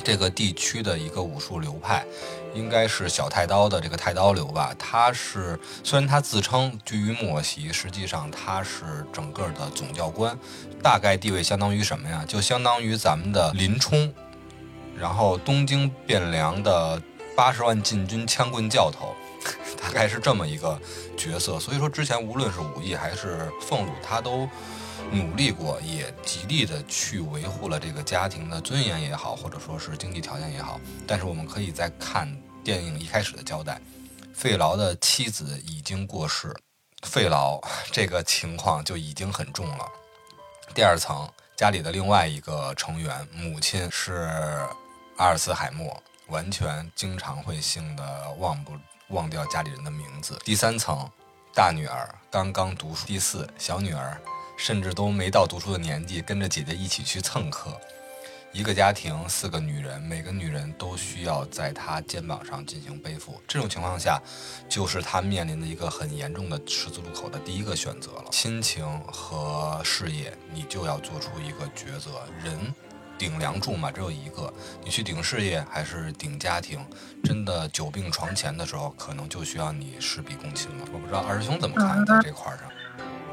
[0.03, 2.07] 这个地区的一个武术流派，
[2.55, 4.75] 应该是小太刀的这个太刀流吧。
[4.79, 10.39] 他是虽然他自称居于莫席，实际上他是整个的总教官，
[10.83, 12.25] 大概地位相当于什么呀？
[12.27, 14.11] 就相当于咱们的林冲。
[14.99, 17.01] 然后东京汴梁的
[17.37, 19.15] 八十万禁军枪棍教头，
[19.81, 20.79] 大概是这么一个
[21.17, 21.61] 角色。
[21.61, 24.49] 所以说之前无论是武艺还是俸禄，他都
[25.13, 30.81] 努力过，也极力的去维护了这个家庭的尊严也好，或者说是经济条件也好。
[31.07, 32.29] 但是我们可以再看
[32.65, 33.81] 电影一开始的交代，
[34.35, 36.53] 费劳的妻子已经过世，
[37.03, 37.61] 费劳
[37.93, 39.87] 这个情况就已经很重了。
[40.75, 44.59] 第二层，家里的另外一个成员，母亲是。
[45.19, 48.73] 阿尔茨海默完全经常会性的忘不
[49.09, 50.39] 忘掉家里人的名字。
[50.45, 51.11] 第三层，
[51.53, 53.05] 大女儿刚刚读书。
[53.05, 54.17] 第四，小女儿
[54.57, 57.77] 甚至都没到读书的年纪，跟着姐姐一起去蹭课。
[58.53, 63.43] 一个家庭四个女人，每个女人都需要在她肩膀上进行背负。
[63.49, 64.23] 这种情况下，
[64.69, 72.23] 就是她面临的一个很严重的十字路口的第一个选择了：亲情和事业，你就要做出一个抉择。
[72.41, 72.73] 人。
[73.19, 74.53] 顶梁柱嘛，只有一个，
[74.85, 76.79] 你去顶事业还是顶家庭？
[77.25, 80.85] 真的久病床前的时候，可能就需要你事必躬亲了。
[80.93, 82.61] 我不知道二师兄怎么看在这块上。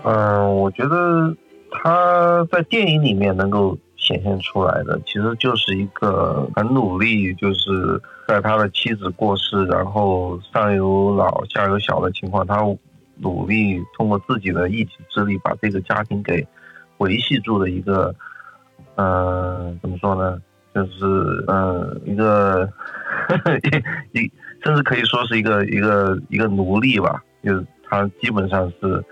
[0.03, 1.35] 嗯，我觉得
[1.71, 12.57] 他在电影里面能够显现出来的，其实就是一个很努力，就是在他的妻子过世，然后上有老下有小的情况，他
[13.17, 16.45] 努力通过自己的一己之力把这个家庭给
[16.97, 18.13] 维系住的一个，
[18.95, 20.41] 嗯，怎么说呢？
[20.73, 22.69] 就是嗯，一个
[24.13, 24.31] 一
[24.63, 29.03] 甚至可以说是一个一个一个奴隶吧，就是他基本上是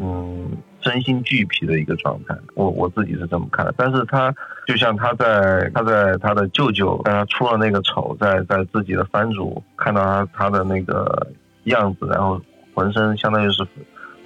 [0.00, 0.50] 嗯。
[0.84, 3.72] 身心俱疲的一个状态，我我自己是这么看的。
[3.74, 4.30] 但是他
[4.66, 11.26] 就像他在他在他的舅舅在他出了那个丑，在在自己的藩主看到他他的那个
[11.62, 12.38] 样子，然后
[12.74, 13.66] 浑身相当于是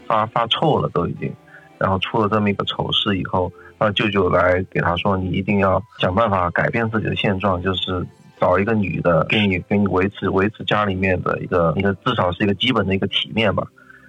[0.05, 1.33] 发发臭了都已经，
[1.79, 8.07] 然后出了这么一个丑事以后，他舅舅来给他说：“你一定要想办法改变自己的现状，就是
[8.41, 13.67] 找一个女的给你给你维持维持家里面的一个一个至少是一个基本的一个体面吧。”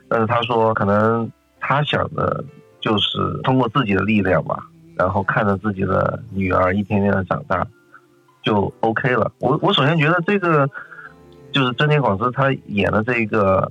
[0.09, 1.31] 但是他说可能。
[1.61, 2.41] 他想的，
[2.79, 7.67] 就是通过自己的力量吧，然后看着自己的女儿一天天的长大，
[8.41, 9.29] 就 OK 了。
[9.39, 10.67] 我我首先觉得这个，
[11.51, 13.69] 就是真田广之他演的这个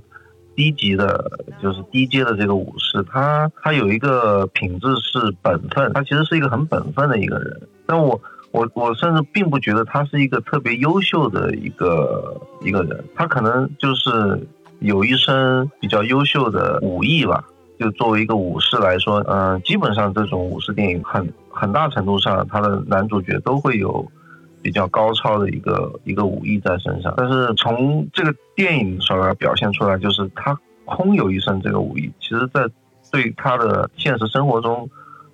[0.59, 1.31] 低级的，
[1.63, 7.61] 就是低阶的这个武士，他他有一个品质是本分，他其实是一个很本分的一个人。
[7.85, 8.19] 但我
[8.51, 14.09] 我我甚至并不觉得他是一个特别优秀的一个一个人，他可能就是
[14.79, 17.41] 有一身比较优秀的武艺吧。
[17.79, 24.05] 就作为一个武士来说，嗯，基本上这种武士电影很很大程度上，他的男主角都会有
[24.61, 27.13] 比较高超的一个一个武艺在身上。
[27.17, 32.67] 但是从这个电影上表现出来，就是他空有一身这个武艺，其实在
[33.11, 34.89] 对他的现实生活中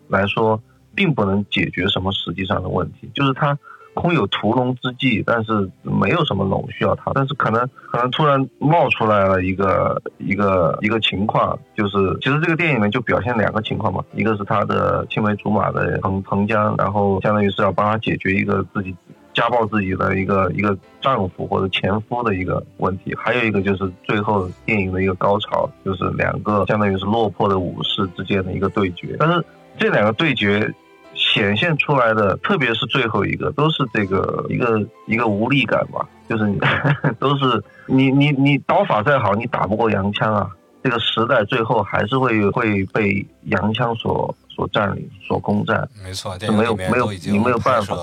[0.07, 0.61] 来说，
[0.93, 3.57] 并不能解决什么实际上的问题，就是他。
[3.97, 7.11] 空有屠龙之技，但是没有什么龙需要他。
[7.13, 18.93] 但是可能可能突然冒出来了一个一个一个情况，就是其实这个电影里面就表现两个情况嘛，一个是他的青梅竹马的彭彭江，然后相当于是要帮他解决一个自己
[19.35, 29.15] 家暴自己的一个一个丈夫或者前夫的一个问题，还有一个就是最后电影的一个高潮，就是两个相当于是落魄的武士之间的一个对决。
[29.19, 29.45] 但是
[29.77, 30.73] 这两个对决。
[31.17, 36.59] 显现出来的，特别是最后一个，都是这个一个一个无力感吧，就是你
[37.19, 40.49] 都是你你你刀法再好，你打不过洋枪啊。
[40.83, 45.87] 这个时代最后还是会会被洋枪所所占领、所攻占。
[46.03, 47.95] 没错，没有没有你没有办法。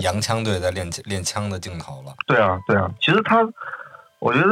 [0.00, 2.12] 洋枪队在练练枪的镜头了。
[2.26, 2.90] 对啊，对啊。
[3.00, 3.38] 其实他，
[4.18, 4.46] 我觉得，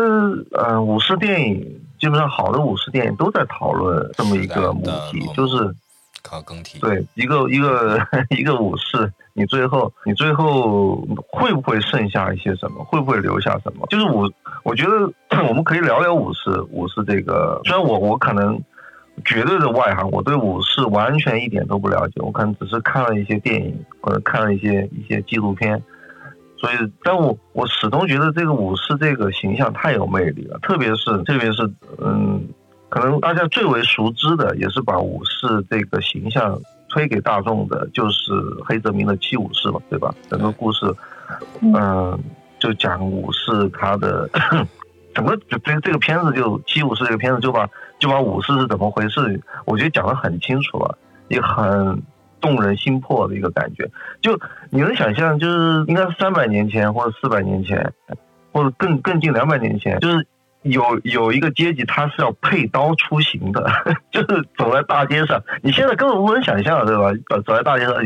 [0.59, 5.75] 嗯，武士电影基本上好的武士电影都在讨论这么一个母题，就是。
[6.25, 7.99] 靠更替对一个一个
[8.31, 12.85] 一个武士，你最后你最后会不会剩下一些什么？
[12.85, 13.85] 会不会留下什么？
[13.91, 14.31] 就是武，
[14.63, 15.13] 我觉得
[15.49, 16.49] 我们可以聊聊武士。
[16.71, 18.57] 武士这个，虽然我我可能
[19.25, 25.83] 绝对的外行，我对武士完全一点都不了解，我可能只是看了一些电影或者看了一些一些纪录片，
[26.57, 32.49] 所以，但我我始终觉得这个武士这个形象太有魅力了，特别是特别是嗯。
[32.95, 38.31] 可能大家最为熟知的，也是把武士这个形象推给大众的，就是
[38.67, 40.15] 黑泽明的《七武士》嘛，对吧？
[40.29, 40.85] 整个故事，
[41.63, 42.21] 嗯，
[42.59, 44.29] 就讲武士他的
[45.15, 50.99] 整个这这个片子就《七武士》这个片子就把就把武士是怎么回事，我觉得讲得很清楚了，
[51.29, 52.03] 也很
[52.41, 53.91] 动人心魄的一个感觉。
[54.21, 54.39] 就
[54.71, 57.93] 你能想象，就是应该是三百年前或者四百年前，
[58.53, 60.27] 或者更更近两百年前，就是。
[60.63, 63.69] 有有一个阶级，他是要配刀出行的，
[64.13, 67.11] 就是走在大街上，你现在根本不能想象，对吧？
[67.45, 67.97] 走在大街上，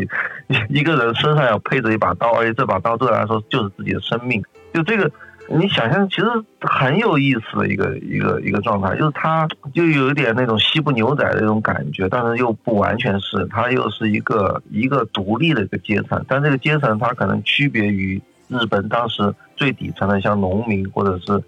[0.70, 4.42] 一个人身上要配着一把刀，而且这把刀对他来说就是自己的生命。
[4.72, 5.04] 就这个，
[5.48, 6.26] 你想象，其实
[6.60, 21.42] 很有意思的一个一个一个状态，就是他就有一点那种西部牛仔的那种感觉，但是又不完全是，他又是一个一个独立的一个阶层，但这个阶层他可能区别于日本当时最底层的像农民或者是。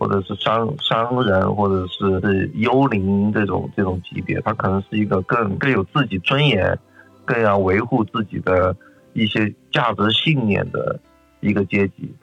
[0.00, 6.78] 或者是商商人，或者是是幽灵这种这种级别，他可能是一个更更有自己尊严，
[7.24, 8.76] 更要维护自己的
[9.12, 11.00] 一些价值信念的
[11.40, 12.14] 一个阶级。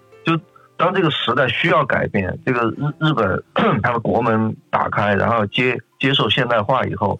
[0.77, 3.43] 当这个时代需要改变，这个日日本
[3.81, 7.19] 它的国门打开，然后接接受现代化以后，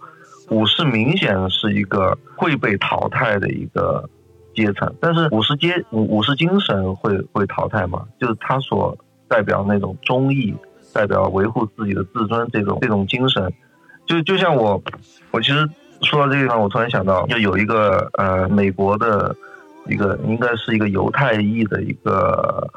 [0.49, 4.09] 武士明显是一个会被淘汰的一个
[4.53, 4.93] 阶层。
[4.99, 8.05] 但是武士阶武武士精神会会淘汰吗？
[8.19, 8.97] 就是他所。
[9.27, 10.53] 代表那种忠义，
[10.93, 13.51] 代表维护自己的自尊这种这种精神，
[14.05, 14.79] 就就像我，
[15.31, 15.67] 我其实
[16.03, 19.35] 说到这个地方，我突然想到，就有一个呃美国的
[19.87, 22.69] 一个应该是一个犹太裔的一个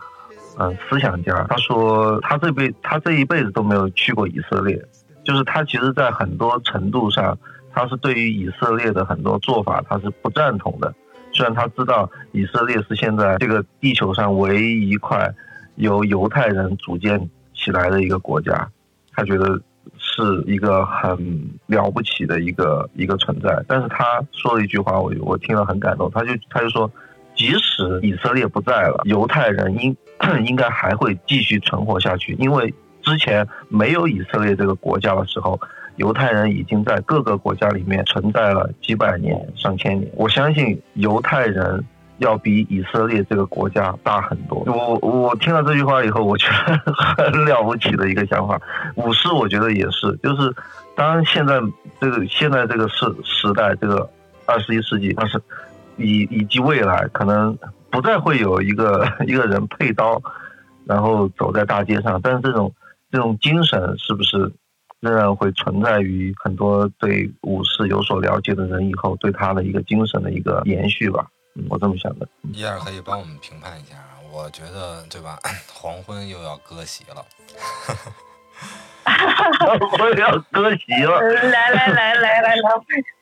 [0.60, 4.76] 嗯思想家，他说他这辈他这一辈子都没有去过以色列，
[5.24, 7.38] 就是他其实在很多程度上，
[7.72, 10.92] 他是对于以色列的很多做法他是不赞同的，
[11.32, 15.32] 虽然他知道以色列是现在这个地球上唯一一块
[15.76, 18.68] 由犹太人组建起来的一个国家，
[19.12, 19.60] 他觉得
[19.96, 21.16] 是一个很
[21.66, 23.64] 了不起的一个一个存在。
[23.68, 26.90] 但是他说了一句话，我我听了很感动，他就他就说，
[27.38, 29.96] 即使以色列不在了，犹太人应
[30.44, 35.58] 应该还会继续存活下去，因为之前没有以色列这个国家的时候。
[35.98, 40.08] 犹太人已经在各个国家里面存在了几百年、上千年。
[40.14, 41.84] 我相信犹太人
[42.18, 44.62] 要比以色列这个国家大很多。
[44.66, 48.62] 我我听了这句话以后，我觉得 很了不起的一个想法。
[48.94, 50.54] 武士，我觉得也是，就是
[50.94, 51.60] 当现在
[52.00, 54.08] 这个现在这个时时代，这个
[54.46, 55.36] 二十一世纪，但是
[55.98, 57.58] 以以及未来，可能
[57.90, 60.22] 不再会有一个 一个人配刀，
[60.86, 62.20] 然后走在大街上。
[62.22, 62.72] 但是这种
[63.10, 64.50] 这种精神，是不是？
[65.00, 72.26] 仍然会存在于很多对武士有所了解的人以后对他的一个精神的一个延续吧，嗯，我这么想的。
[72.52, 73.94] 一二可以帮我们评判一下，
[74.32, 75.38] 我觉得对吧？
[75.72, 77.24] 黄昏又要割席了，
[80.00, 81.20] 我要割席了。
[81.20, 82.62] 来来来来来来。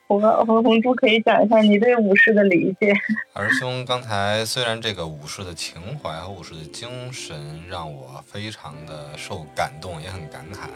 [0.07, 2.93] 红红红珠可以讲一下你对武士的理解。
[3.35, 10.69] 儿兄，刚才虽然这个武士的情怀和武士的精神让我非常的受感动，也很感慨，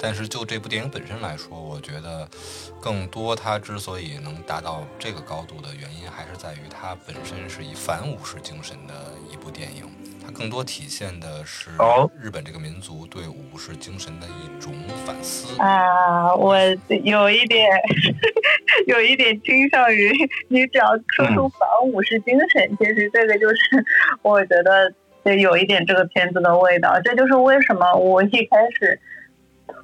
[0.00, 2.28] 但是就这部电影本身来说，我觉得
[2.80, 8.94] 更多它之所以能达到这个高度的原因，还是在于它本身是以反武士精神的
[9.32, 9.84] 一部电影。
[10.26, 11.70] 它更多体现的是
[12.20, 16.58] 日本这个民族对武士精神的一种反思啊，我
[17.04, 17.70] 有一点，
[18.88, 20.10] 有一点倾向于
[20.48, 23.56] 你只要说出反武士精神，其实这个就是
[24.22, 24.92] 我觉得
[25.36, 27.00] 有一点这个片子的味道。
[27.04, 28.98] 这就是为什么我一开始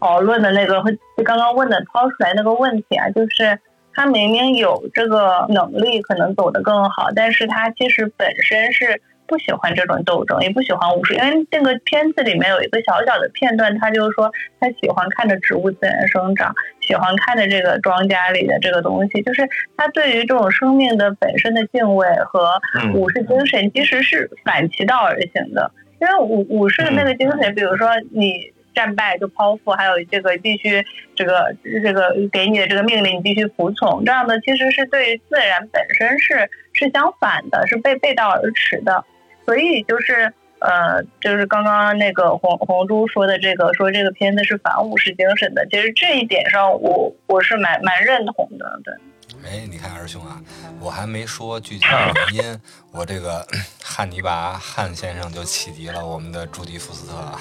[0.00, 0.82] 讨论的那个
[1.16, 3.60] 就刚刚问的抛出来那个问题啊，就是
[3.94, 9.00] 他明明有这个能力，可能走得更好，但是他其实本身是。
[9.32, 16.54] 不喜欢这种斗争，也不喜欢武士，因为这个片子里面有一个小小的片段，他就是说他喜欢看着植物自然生长，
[16.86, 22.60] 喜欢看着这个庄稼里的这个东西，就是他对于这种生命的本身的敬畏和
[22.92, 25.72] 武士精神其实是反其道而行的。
[25.98, 39.02] 因为武武士的那个精神，比如说你战败就剖腹，还有这个必须这个这个给你的这个命令你必须服从，这样的其实是对于自然本身是是相反的，是背背道而驰的。
[39.44, 45.66] 所以就是呃，就是刚刚那个红红珠说的这个，说这个片子是反武士精神的。
[45.70, 48.80] 其实这一点上，我我是蛮蛮认同的。
[48.84, 48.94] 对，
[49.44, 50.40] 哎，你看二兄啊，
[50.80, 51.84] 我还没说具体
[52.32, 52.60] 原因，
[52.92, 53.44] 我这个
[53.82, 57.38] 汉尼拔汉先生就启迪了我们的朱迪福斯特，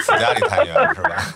[0.00, 1.34] 斯嘉丽探员是吧？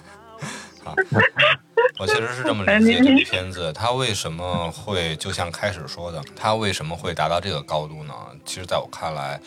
[0.83, 0.95] 好。
[1.99, 8.15] 我确实是这么理解这部片子，它为什么会就像开始说的，它为什么会达到这个高度呢？
[8.45, 9.41] 其实，在我看来，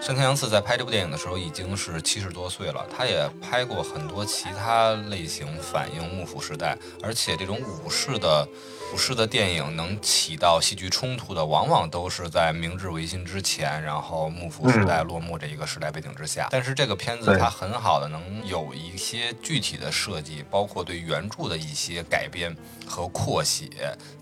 [0.00, 8.46] 山田洋次在拍这部电影的时候已经是七十多岁了，他也拍过很多其他类型反映幕府时代，而且这种武士的。
[8.94, 16.46] 武士的电影能起到戏剧冲突的，往往都是在明治维新之前，然后幕府时代落幕这一个时代背景之下。
[16.52, 23.68] 但是这个片子它很好的能有一些具体的设计，包括对原著的一些改编和扩写，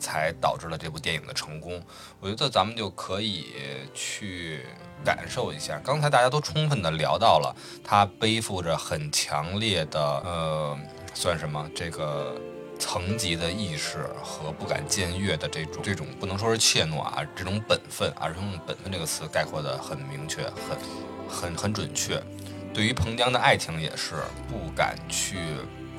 [0.01, 1.79] 才导致了这部电影的成功。
[2.19, 3.49] 我觉得咱们就可以
[3.93, 4.65] 去
[5.05, 5.79] 感受一下。
[5.85, 7.55] 刚才大家都充分的聊到了，
[7.85, 10.79] 他背负着很强烈的呃，
[11.13, 12.35] 算什么这个。
[12.83, 20.77] 层级的意识和不敢僭越的这种这种不能说是怯懦啊，这种本分，而是用“本分”这个词概括的很明确，很
[21.29, 22.21] 很很准确。
[22.75, 24.17] 对于彭江的爱情也是
[24.49, 25.39] 不敢去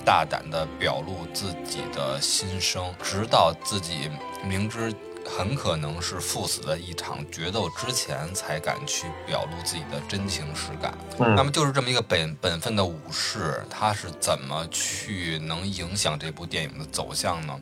[0.04, 4.12] 大胆的表露自己的心声，直到自己
[4.46, 4.94] 明知。
[5.26, 10.94] 很可能是赴死的一场决斗之前才敢去表露自己的真情实感。
[11.18, 17.60] 那么就是这么一个本本分的武士，他是怎么去能影响这部电影的走向呢？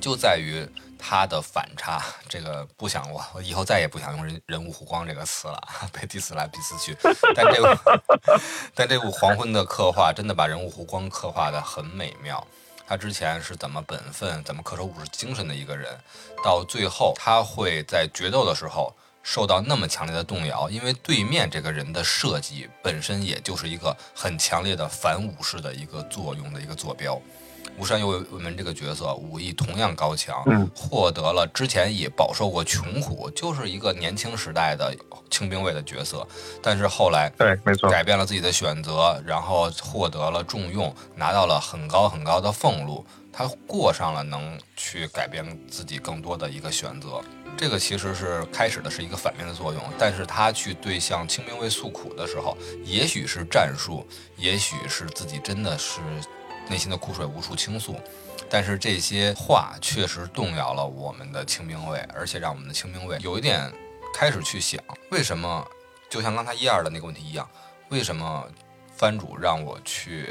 [0.00, 0.66] 就在于
[0.98, 2.02] 他的反差。
[2.28, 5.60] 这个不想我，我以后再也不想用人人物弧光这个词了，
[5.92, 6.96] 被第四来第四去。
[7.34, 8.00] 但这部
[8.74, 12.44] 但这部黄昏的刻画真的把人物弧光刻画的很美妙。
[12.92, 15.98] 他之前是怎么本分、怎么恪守武士精神的一个人，
[16.44, 27.18] 到最后他会在决斗的时候受到那么强烈的动摇，因为对面这个人的设计本身也就是一个很强烈的反武士的一个作用的一个坐标。
[27.78, 34.94] 吴山有卫门这个角色武艺同样高强，获得了之前也饱受过穷苦，就是一个年轻时代的
[35.30, 36.26] 清兵卫的角色，
[36.62, 37.90] 但是后来对没错。
[37.90, 47.20] 改变了自己的选择，然后获得了重用，拿到了很高很高的俸禄，他过上了能去改变自己更多的一个选择。
[47.56, 54.06] 这个其实是开始的是一个反面的作用，但是他去对向清兵卫诉苦的时候，也许是战术，
[54.36, 56.00] 也许是自己真的是
[56.68, 57.96] 内心的苦水无处倾诉，
[58.48, 63.72] 但是这些话确实动摇了我们的清明卫，而且让我们的清明卫有一点
[64.14, 65.66] 开始去想，为什么
[66.08, 67.48] 就像刚才一二的那个问题一样，
[67.88, 68.46] 为什么
[68.96, 70.30] 藩主让我去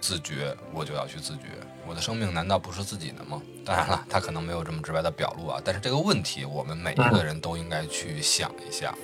[0.00, 1.44] 自觉，我就要去自觉？
[1.86, 3.42] 我的生命难道不是自己的吗？
[3.64, 8.94] 当然了，他可能没有这么直白的表露啊，但是这个问题我们每一个人都应该去想一下。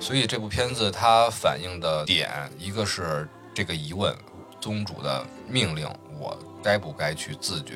[0.00, 4.16] 所以这部片子它反映的点，一个是这个疑问：
[4.60, 5.88] 宗主的命令，
[6.18, 7.74] 我该不该去自觉？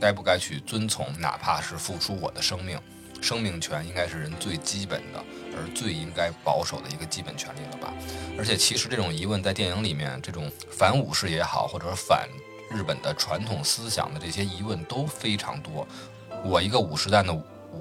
[0.00, 1.06] 该不该去遵从？
[1.18, 2.78] 哪怕是付出我的生命，
[3.20, 5.24] 生命权应该是人最基本的，
[5.56, 7.92] 而最应该保守的一个基本权利了吧？
[8.36, 12.28] 而且其实这种疑问在电影里面，这种反武士也好，或者反。
[12.70, 15.86] 日本的传统思想的这些疑问都非常多。
[16.42, 17.32] 我一个五十担的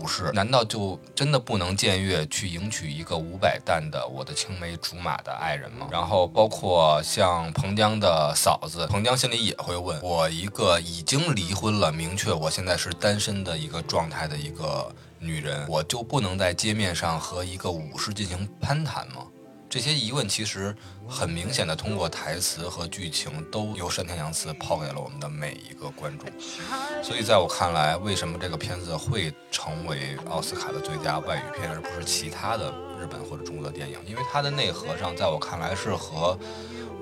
[0.03, 5.87] 武士，难道就真的不能僭越去迎娶一个五百担的我的青梅竹马的爱人吗？
[5.89, 19.23] 然后包括像彭江的嫂子，彭江心里也会问：我一个已经离婚了，明确我现在是单身的一个状态的一个女人，我就不能在街面上和一个武士进行攀谈吗？
[19.73, 20.75] 这些疑问其实
[21.09, 26.29] 很明显的通过台词和剧情都由山田洋次抛给了我们的每一个观众，
[27.01, 32.71] 所以在我看来，为什么这个片子会成为奥斯卡的最佳外语片，而不是其他的
[33.01, 33.97] 日本或者中国的电影？
[34.05, 36.37] 因为它的内核上，在我看来是和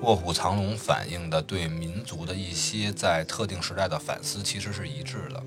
[0.00, 5.42] 卧虎藏龙》反映的对民族的一些在特定时代的反思其实是一致的。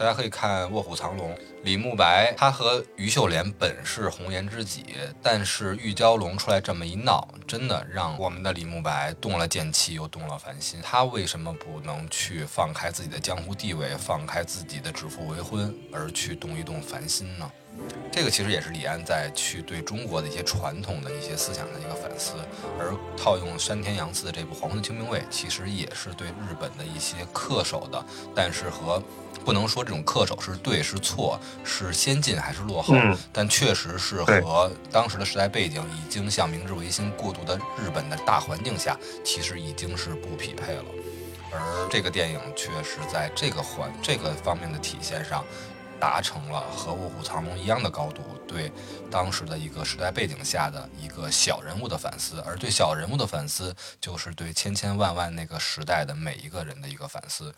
[0.00, 1.30] 大家可以看《卧虎藏龙》，
[1.62, 4.86] 李慕白他和于秀莲本是红颜知己，
[5.22, 10.80] 但是玉娇龙出来这么一闹，真的让我们的李慕白动了剑气，又动了凡心。
[10.82, 17.50] 他为什么不能去放开自己的江湖地位，放开自己的指腹为婚，而去动一动凡心呢？
[18.10, 22.36] 这个其实也是李安在去对中国的一些传统的一些思想的一个反思，
[22.78, 28.02] 而套用山田洋次的这部《黄昏清明卫》，其实也是对日本的一些恪守的，
[28.34, 29.02] 但是和。
[29.44, 32.94] 不能说这种恪守是对是错，是先进还是落后，
[33.32, 40.84] 但确实是和当时的时代背景已经向明治维新过渡的日本的大环境下，其实已经是不匹配了。
[41.52, 45.44] 而这个电影却是在这个环这个方面的体现上。
[46.00, 48.72] 达成了和《卧虎藏龙》一样的高度，对
[49.10, 57.54] 当时的一个时代背景下的一个小人物的反思，而对小人物的反思，就是对千千万万那个时代的每一个人的一个反思。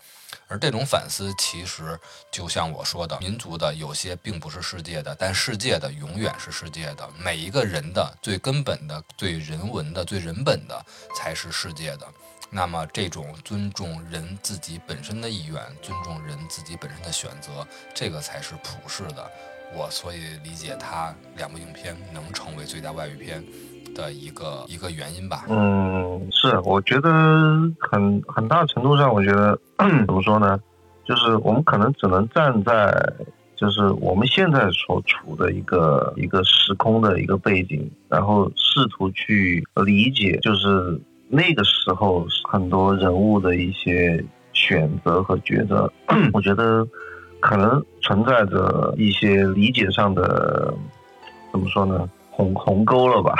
[0.47, 1.97] 而这种反思，其实
[2.31, 7.09] 就像我说的，民族的有些并不是世界的，但世界的永远是世界的。
[7.17, 10.85] 每一个人的最根本的、最人文的、最人本的，
[11.15, 12.07] 才是世界的。
[12.55, 19.27] 那么，这种尊重人自己本身的意愿，尊重人自己本身的选择，这个才是普世的。
[19.75, 23.43] 我所以理解他两部影片能成为最佳外语片
[23.95, 25.45] 的一个一个原因吧。
[25.49, 27.09] 嗯，是，我觉得
[27.79, 29.59] 很很大程度上，我觉得
[30.05, 30.59] 怎么说呢？
[31.05, 32.93] 就是我们可能只能站在，
[33.55, 41.01] 就是我们现在所处的一个一个时空的一个背景，然后试图去理解，就是。
[41.35, 44.23] 那个时候很多人物的一些
[44.53, 45.91] 选择和抉择，
[46.31, 46.87] 我觉得
[47.39, 50.71] 可能存在着一些理解上的
[51.51, 52.07] 怎么说呢？
[52.29, 53.35] 鸿鸿沟了吧？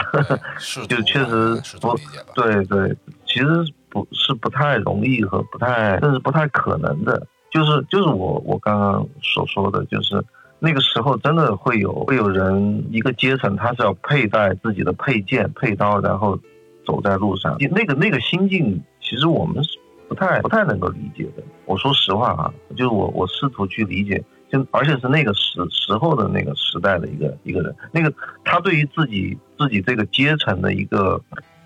[0.89, 1.95] 就确实不
[2.33, 3.47] 对对，其实
[3.91, 7.27] 不是不太容易和不太甚至不太可能的。
[7.51, 10.19] 就是就是我我刚刚所说的，就是
[10.57, 16.39] 那个时候真的会有会有人一个阶层，他是要佩戴自己的配件配刀，然后。
[16.85, 21.43] 走在路上，那个那个心境，其实我们是不太不太能够理解的。
[21.65, 28.13] 我说实话啊，就是我我试图去理解，就而且是那个时时候的那个时代的一个一个人，那个
[28.43, 31.19] 他对于自己自己这个阶层的一个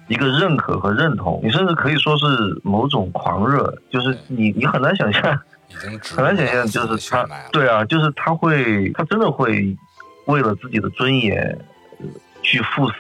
[0.08, 2.26] 一个认可和认同，你甚至可以说是
[2.64, 5.24] 某种狂热，就是你你很难想象，
[6.16, 9.76] 很难想象，就是他对啊，就是他会他真的会
[10.26, 11.60] 为了自己的尊严
[12.42, 12.96] 去赴死。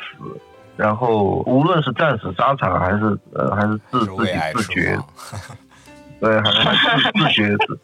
[0.77, 4.97] 然后，无论是战死沙场，还是呃，还是自自己自觉，
[6.19, 7.79] 对，还还是自觉自，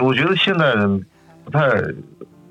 [0.00, 1.04] 我觉得现代人
[1.44, 1.68] 不太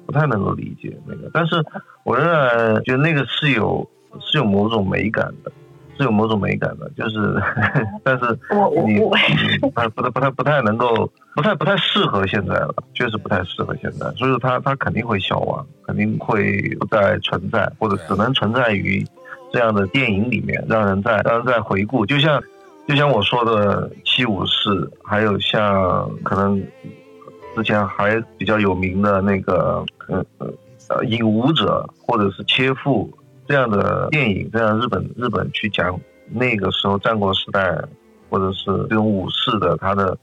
[0.05, 1.63] 不太能够理解那个，但是
[2.03, 5.51] 我仍然觉得那个是有是有某种美感的，
[5.97, 7.41] 是有某种美感的，就是，
[8.03, 8.25] 但是
[8.85, 8.99] 你
[9.59, 15.65] 不太不太不太不太能够，不太不太适合现在了，确实不太适合现在，所以说它它肯定会消亡。
[15.85, 19.05] 肯定会不再存在，或者只能存在于
[19.51, 22.05] 这样的电影里面，让人在让人在回顾。
[22.05, 22.41] 就像
[22.87, 24.69] 就像我说的《七武士》，
[25.03, 26.57] 还有像可能
[27.53, 30.47] 之前还比较有名的那个，呃呃
[30.87, 33.11] 呃，影舞者或者是切腹
[33.47, 37.77] 这样的电影，这样日本日本去讲那个时候战国时代，
[38.29, 40.17] 或者是这种武士的他的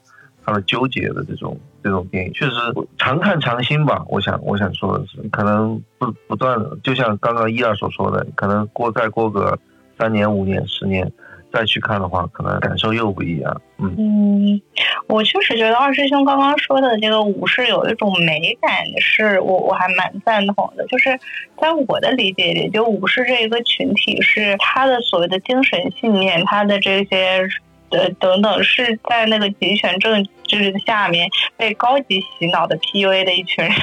[0.45, 2.53] 他的纠结的这种这种电影，确实
[2.99, 4.05] 常看常新吧。
[4.09, 9.59] 我想我想说的是，可能不不断，就像刚刚一二所说的，可能过再过个
[9.99, 11.13] 三年五年十年。
[11.53, 13.61] 再去看的话，可能感受又不一样。
[13.79, 14.61] 嗯，
[15.07, 18.71] 我确实觉得二师兄刚刚说的这个武士有一种美感，
[19.01, 20.87] 是我我还蛮赞同的。
[20.87, 21.19] 就是
[21.61, 27.49] 在我的理解里，就武士这一个群体是他的所谓的精神信念，他的这些。
[27.93, 33.75] 呃，等等，是在那个集权政治下面被高级洗脑的 PUA 的一群人，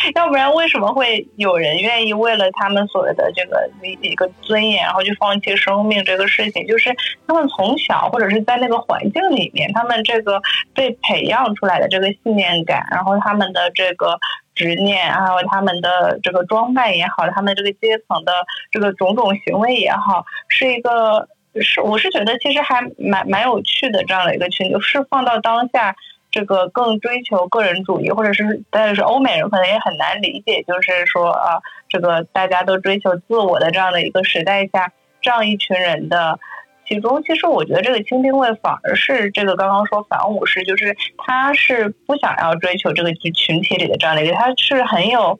[0.14, 6.66] 要不然为什么会有人愿意为了他们所谓的这个一一个尊严，然后去放弃生命这个事情？
[6.66, 6.94] 就是
[7.26, 10.40] 他们从小或者是在那个环境里面，他们这个
[10.74, 14.18] 被培养出来的这个信念感，然后他们的这个
[14.54, 18.32] 执念，还有他们的这个装扮也好，他们这个阶层的
[18.70, 21.28] 这个种种行为也好，是一个。
[21.60, 25.96] 是，我是觉得其实还蛮蛮有趣的这样的一个群，就是放到当下
[26.30, 36.38] 这个更追求个人主义，或者是但是欧美人可能也很难理解，就是说啊，这个大家都追求自我的这样的一个时代下，这样一群人的
[36.86, 45.38] 其中，其实我觉得这个清兵卫反而是这个刚刚说反武士，就是他是不想要追求这个群体里的这样的一个，他是很有，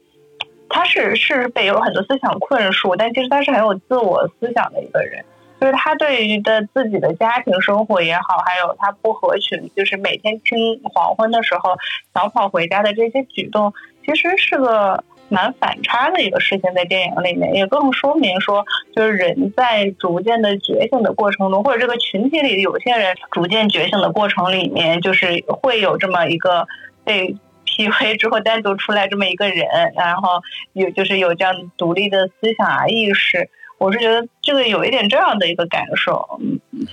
[0.69, 5.25] 他是是被有很多思想困束，但其实他是很有自我思想的一个人。
[5.61, 11.77] 就是他对于的自己的家庭生活也好，还有他不合群，就是每天清黄昏的时候
[12.15, 13.73] 小跑回家的这些举动，
[14.07, 18.65] 其实是个蛮反差的一个事情，在电影里面也更说明说，
[18.97, 26.67] 就是人在逐渐的觉醒的过程中，或者这个群体里有些人逐渐觉醒的过程里面，就是会有这么一个
[27.05, 27.37] 被
[27.71, 30.41] PUA 之后单独出来这么一个人，然后
[30.73, 33.49] 有就是有这样独立的思想啊意识。
[33.81, 36.87] 我是觉得这个有一点这样的一个感受，嗯，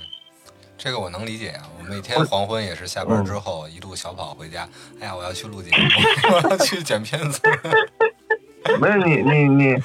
[0.77, 1.63] 这个我能理解啊。
[1.77, 4.65] 我每天黄昏也是下班之后一路小跑回家。
[5.01, 5.83] 哎呀，我要去录节目，
[6.31, 7.41] 我要去剪片子。
[8.79, 9.75] 没有你你你，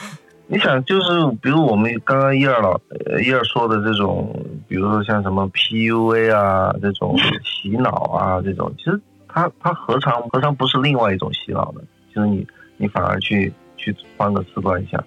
[0.47, 2.81] 你想就是比如我们刚刚一二老
[3.21, 4.33] 一二说的这种，
[4.69, 11.81] 比如说像什么 PUA 啊这种洗脑啊这种，其实他他何尝何尝不是另外一种洗脑呢？
[12.15, 12.47] 就是你
[12.77, 15.03] 你反而去去换个思路一下。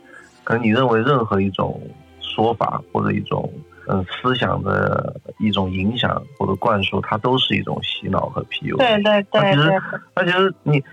[0.45, 1.81] 可能你认为任何一种
[2.21, 3.51] 说法或者一种
[3.87, 8.77] 嗯思想的一种影响或者灌输，它都是一种洗脑和 PUA。
[8.77, 9.41] 对对对。
[9.41, 9.81] 那其实，
[10.15, 10.83] 那其实你，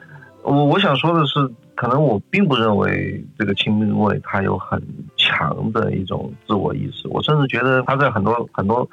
[0.42, 4.82] 我我想说的是，可能我并不认为这个清明卫他有很
[5.16, 8.88] 强的一种自我意识，我甚至觉得他在很多很多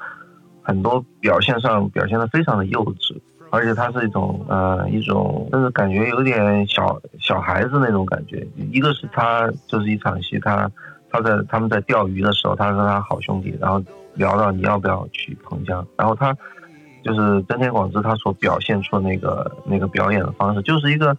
[0.62, 3.18] 很多表现上表现的非常的幼稚。
[3.50, 8.46] 而且它是一种呃一种，就是感觉有点小小孩子那种感觉。
[8.70, 10.70] 一个是他就是一场戏，他
[11.10, 13.82] 他在他们在钓鱼的时候，他跟他好兄弟，然后
[14.14, 16.32] 聊到你要不要去彭江，然后他
[17.04, 21.16] 就是真田广之他所表现出那个那个表演的方式，就是一个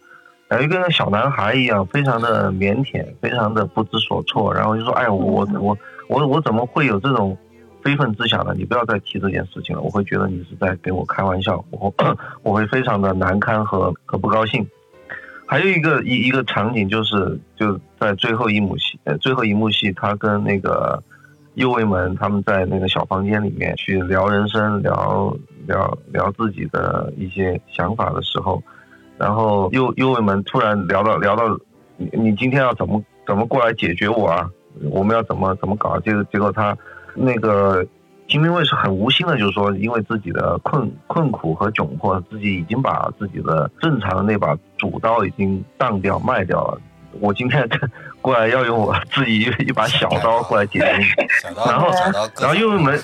[0.48, 5.78] 感觉跟个小男孩一样，非常的腼腆，非常的不知所措，然后就说哎我我
[6.08, 7.38] 我我怎么会有这种。
[7.84, 9.82] 非分之想的，你不要再提这件事情了。
[9.82, 11.94] 我会觉得你是在跟我开玩笑，我
[12.44, 14.66] 我会非常的难堪和和不高兴。
[15.46, 21.04] 还有一个一一个场景就是就在最后一幕戏，呃，最后一幕戏，他跟那个
[21.56, 25.36] 右卫门他们在那个小房间里面去聊人生，聊
[25.68, 28.64] 聊聊自己的一些想法的时候，
[29.18, 31.58] 然后右右卫门突然聊到聊到
[31.98, 34.50] 你你今天要怎么怎么过来解决我啊？
[34.90, 36.00] 我们要怎么怎么搞？
[36.00, 36.78] 结果结果他。
[37.16, 37.86] 那个
[38.28, 46.80] 金兵卫是很无心的，就是说，因为自己的困困苦和窘迫，自己已经把自己的正常的那把主刀已经当掉卖掉了。
[47.20, 47.68] 我今天
[48.22, 51.06] 过来要用我自己一把小刀过来解决你，
[51.68, 51.90] 然后
[52.40, 52.98] 然后右卫门，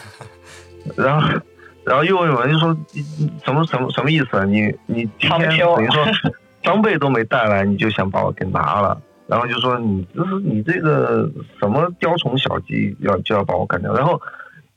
[0.96, 1.28] 然后
[1.84, 2.76] 然后右卫门就说
[3.44, 4.46] 什么什么什么意思啊？
[4.46, 6.06] 你你今天等于说
[6.64, 8.98] 装备都没带来，你就想把我给拿了？
[9.28, 13.94] 然后就说你就是你这个什么雕虫小技，要就要把我干掉。
[13.94, 14.22] 然后，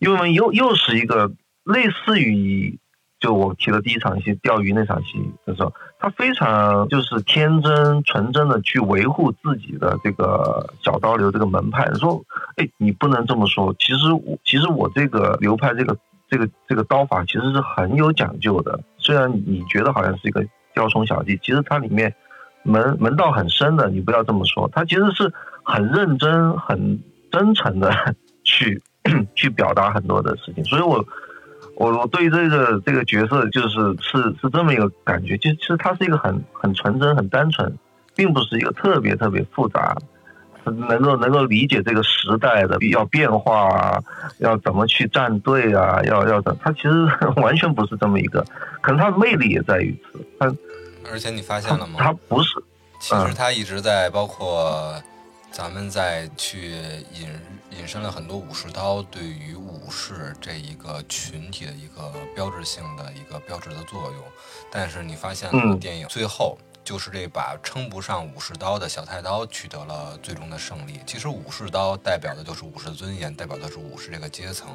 [0.00, 1.30] 因为又又是一个
[1.62, 2.76] 类似于
[3.20, 12.20] 就我提的第一场戏钓鱼那场戏的时候，他非常就是天真纯真的去维护自己的这个小刀流这个门派，说，
[12.56, 13.72] 哎，你不能这么说。
[13.78, 15.96] 其实我其实我这个流派这个
[16.28, 18.80] 这个这个刀法其实是很有讲究的。
[18.98, 20.44] 虽然你觉得好像是一个
[20.74, 22.12] 雕虫小技，其实它里面。
[22.62, 25.32] 门门道很深的，你不要这么说，他其实是
[25.62, 27.00] 很认真、很
[27.30, 27.90] 真诚的
[28.44, 28.82] 去
[29.34, 31.04] 去表达很多的事情，所以我
[31.76, 37.78] 我我对这个这个角色就是是是这么一个感觉，就其实他是一个很很纯真、很单纯，
[38.14, 39.96] 并不是一个特别特别复杂，
[40.64, 43.98] 能够能够理解这个时代的要变化啊，
[44.38, 46.90] 要怎么去站队啊，要要怎，他其实
[47.40, 48.44] 完全不是这么一个，
[48.82, 50.20] 可能他的魅力也在于此。
[50.38, 50.54] 他
[51.10, 51.98] 而且你发现了吗？
[51.98, 52.62] 他不是，
[53.00, 55.02] 其实他一直在包括
[55.50, 56.70] 咱们在去
[57.12, 57.28] 引
[57.78, 64.24] 引申了很多武士刀对于武士这一个群体的一个标志性的一个标志的作用，
[64.70, 71.00] 但是你发现了电影最后就是这把称不上武士刀的小太刀取得了最终的胜利。
[71.06, 74.68] 其实武士刀代表的就是武士尊严，代表的是武士这个阶层，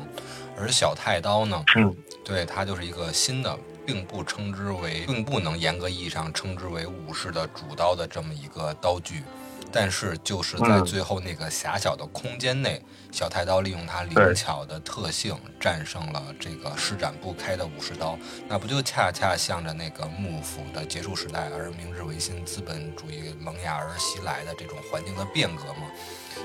[0.58, 3.58] 而小太刀呢，嗯，对它就是一个新的。
[3.86, 9.24] 并不称之为，并不能严格意义上称之为武士的主刀的这么一个刀具，
[9.72, 12.82] 但是就是在最后那个狭小的空间内，
[13.12, 18.18] 小太刀利用它灵巧的特性战胜了这个施展不开的武士刀，
[18.48, 25.88] 那不就恰恰向着那个幕府的结束时代而明治维新资本主义萌芽而袭来的这种环境的变革吗？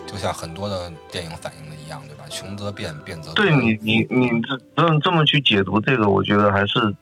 [0.07, 2.25] 就像很多的电影反映的一样，对吧？
[2.29, 6.95] 穷则变，变则对你你你这这这么去解读这个，我觉得还是。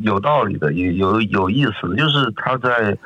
[0.00, 2.96] 有道理的，也有有意思的，就是他在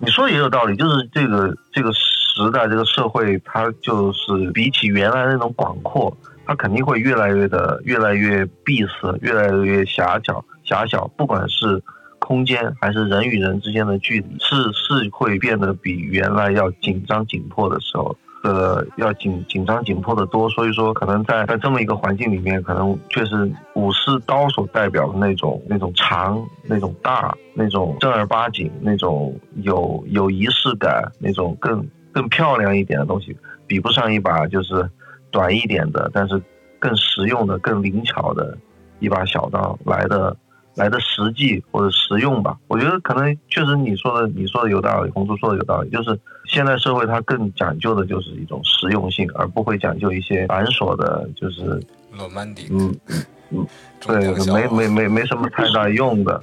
[0.00, 6.16] 你说的也有道理，就是这个这个时代，这个社会，它就是比起原来那种广阔，
[6.46, 11.08] 它肯定会越来越的越来越闭塞，越来越狭小狭小。
[11.16, 11.82] 不管是
[12.20, 18.16] 空间还是人与人之间的距离，是是会变得比原来要紧张紧迫的时候。
[18.44, 33.36] 呃，要紧紧张紧迫的多，所以说可能在在这么一个环境里面，可能确实武士刀所代表的那种那种长、那种大、那种正儿八经、那种有有仪式感、那种更更漂亮一点的东西，
[33.66, 34.88] 比不上一把就是
[35.30, 36.40] 短一点的，但是
[36.78, 38.56] 更实用的、更灵巧的
[39.00, 40.36] 一把小刀来的。
[40.78, 46.16] 来的实际或者实用吧，我觉得可能确实你说的你说的有道理，红叔说的有道理，就是
[46.46, 51.82] 现在社会它更讲究的就是一种实用性，而不会讲究一些繁琐的，就是
[52.70, 52.94] 嗯
[53.50, 53.66] 嗯，
[54.00, 56.40] 对，没没没没什么太大用的，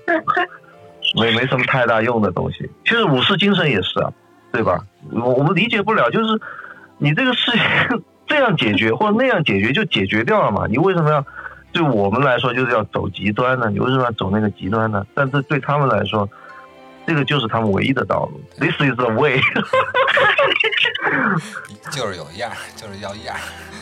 [1.15, 2.69] 没没什么太大用的东西。
[2.83, 4.11] 其实武士精神也是啊，
[4.51, 4.85] 对吧？
[5.11, 6.41] 我我们理解不了，就是
[6.97, 7.61] 你这个事情
[8.27, 10.67] 这样解决或者那样解决就解决掉了嘛？
[10.67, 11.25] 你为什么要？
[11.75, 15.05] 对我们来说就是要走极端呢，你为什么要走那个极端呢？
[15.13, 16.25] 但是对他们来说，
[17.05, 18.39] 这个就是他们唯一的道路。
[18.57, 19.41] This is the way。
[21.91, 23.35] 就是有样，就是要样。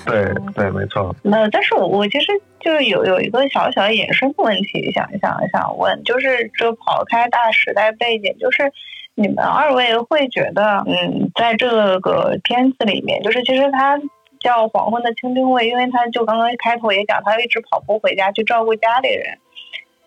[0.07, 1.15] 对对，没错。
[1.21, 2.25] 那但是我我其实
[2.61, 8.73] 就是有有一个小小的衍生的问题，想想想问，就是这跑开大时代背景，就是
[9.13, 13.99] 你们二位会觉得，嗯，在这个片子里面，就是其实他。
[14.43, 19.39] 叫黄昏的清兵卫，因为他就刚刚开头也讲，他一直跑步回家去照顾家里人。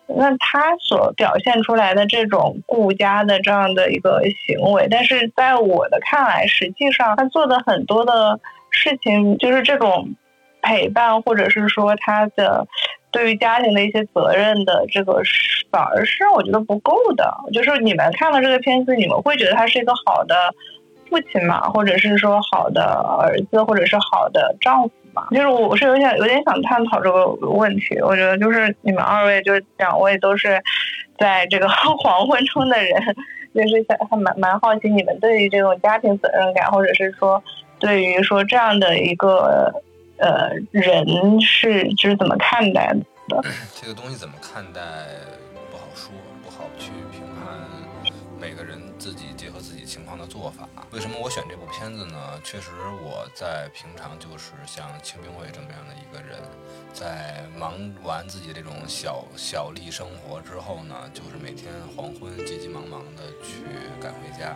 [0.09, 10.15] 那他所表现出来的这种顾家的这样的一个行为，但是在我的看来，实际上他做的很多的事情，就是这种
[10.61, 12.67] 陪伴，或者是说他的
[13.11, 15.21] 对于家庭的一些责任的这个，
[15.71, 17.33] 反而是让我觉得不够的。
[17.51, 20.53] 就是你们看了这个片子，你们会觉得他是一个好的。
[21.09, 22.83] 父亲嘛，或者是说好的
[23.19, 27.99] 儿子，或者是好的丈夫嘛，就是我是有点有点想探讨这个问题。
[28.01, 30.61] 我觉得就是你们二位，就是两位都是
[31.19, 32.93] 在这个黄昏中的人，
[33.53, 37.41] 就是想还蛮蛮好奇你们对于这种家庭责任感，或者是说
[37.79, 39.73] 对于说这样的一个
[40.17, 42.93] 呃人是就是怎么看待
[43.27, 43.41] 的？
[43.73, 44.81] 这个东西怎么看待？
[50.91, 52.17] 为什么我选这部片子呢？
[52.43, 52.71] 确实，
[53.03, 56.39] 我在平常就是像清兵卫这么样的一个人，
[56.93, 57.73] 在忙
[58.03, 63.65] 完自己这种小小利生活之后呢，就是每天黄昏急急忙忙的去
[64.01, 64.55] 赶回家。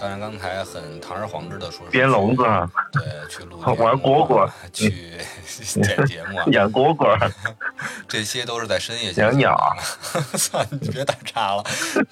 [0.00, 2.42] 当然，刚才很堂而皇之的说编笼子，
[2.92, 5.18] 对，去录 玩蝈蝈，去
[5.80, 7.30] 剪节目，养蝈蝈，
[8.08, 9.56] 这些都是在深夜养鸟。
[10.34, 11.64] 算你别打岔了，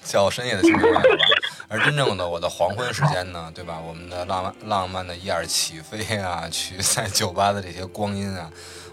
[0.03, 1.25] 叫深夜的清兵卫吧。
[1.67, 3.79] 而真正的我的黄昏时间呢，对吧？
[3.79, 8.51] 我们的浪漫浪漫的一二起飞啊，去在酒吧的这些光阴啊，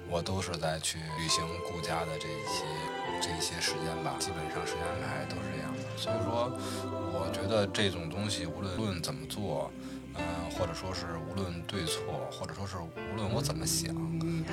[0.08, 2.64] 我都是在去旅行顾家的这些
[3.20, 4.14] 这些时间吧。
[4.18, 6.58] 基本上时间安排都是这样的，所以说。
[7.10, 9.70] 我觉得这种东西无论论怎么做，
[10.18, 13.94] 嗯，或者说是无论对错，或者说是无论我怎么想，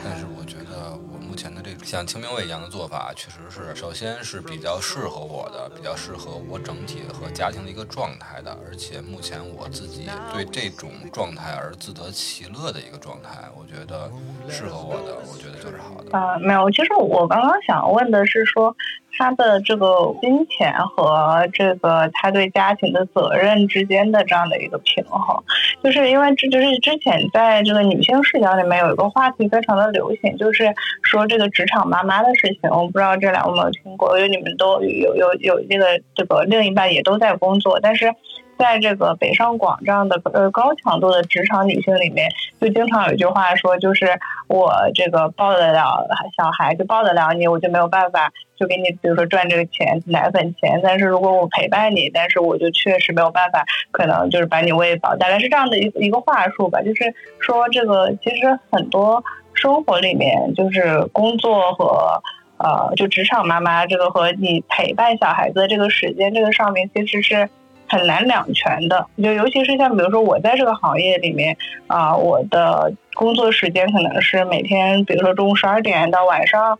[0.03, 14.11] 但是我觉得我目前的这种像清明卫一样的做法，确实是首先是比较适合我的，比较适合我整体和家庭的一个状态的，而且目前我自己对这种状态而自得其乐的一个状态，我觉得
[14.47, 16.17] 适合我的，我觉得就是好的。
[16.17, 18.75] 啊，没有，其实我刚刚想问的是说。
[19.17, 25.41] 他的这个金钱和这个他对家庭的责任之间的这样的一个平衡，
[25.83, 32.69] 就是因为这就是之前在这个女性视角里面有一个话题非常的流行，就是说这个职场妈妈的事情。
[32.69, 38.13] 我不知道这两位有没有听过，因为你们都有有有这个这个另一半也都在工作，但是。
[38.57, 42.29] 在这个北上广这样的呃高强度的职场女性里面，
[42.59, 50.79] 就经常有一句话说，就是我这个抱得了小孩，就抱得了你，我就没有办法就给你，比如说赚这个钱奶粉钱。
[50.83, 55.15] 但是如果我陪伴你，但是我就确实没有办法，可能就是把你喂饱。
[55.15, 62.21] 大概是这样的一一个话术吧，就是说这个其实很多生活里面，就是工作和
[62.57, 67.49] 呃就职场妈妈这个和你陪伴小孩子的这个时间这个上面，其实是。
[67.87, 71.55] 很难两全的，就尤其是像比如说我在这个行业里面
[71.87, 76.77] 啊，我的工作时间可能是每天，比如说中午十二点到晚上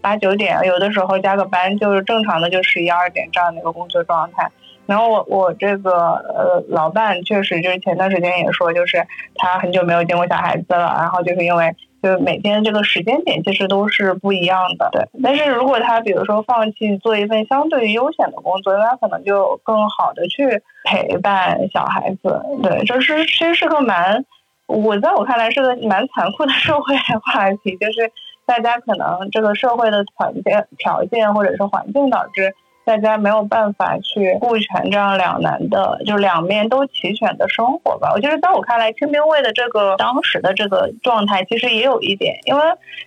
[0.00, 4.50] 八九点，有的时候加个班，就是正常的就十一二点这样的一个工作状态。
[4.86, 11.74] 然后我我这个呃老伴确实就是前段时间也说，就是他很久没有见过小孩子了，然后就是因为。
[12.04, 15.08] 就每天这个时间点其实都是不一样的，对。
[15.22, 22.84] 但是如果他比如说放弃做一份相对于悠闲的工作，他可能就更好的去陪伴小孩子，对。
[22.84, 24.22] 这是其实是个蛮，
[24.66, 28.12] 我在我看来是个蛮残酷的社会话题，就是
[28.44, 32.54] 大家可能这个社会的条件条件或者是环境导致。
[32.84, 38.12] 大家没有办法去顾全这样两难的，就两面都齐全的生活吧。
[38.14, 42.62] 我觉得在我看来，清兵卫的这个当时的这个状态，其实也有一点，因为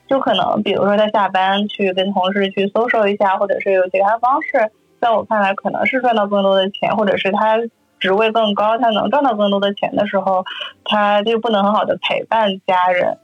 [0.10, 7.60] 就可能比如说他下班去跟同事去 social 一下，或者是有其他方式，在我看来可能是赚到更多的钱，或者是他
[8.00, 10.44] 职位更高，他能赚到更多的钱的时候，
[10.86, 13.20] 他就不能很好的陪伴家人。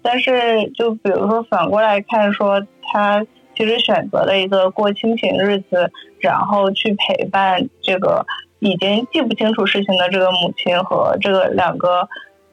[0.00, 3.26] 但是就比如说反过来看，说他。
[3.58, 5.90] 其实选择了一个过清贫日子，
[6.20, 8.24] 然后去陪伴这个
[8.60, 12.08] 已经记不清楚事情的这个母亲和这个两个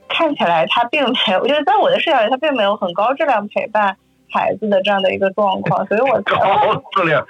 [0.07, 3.97] 看起来他并没有，我觉得在我的视角里，他并没有很高质量陪伴。
[4.29, 6.35] 孩子的这样的一个状况，所以我高
[6.91, 7.25] 质量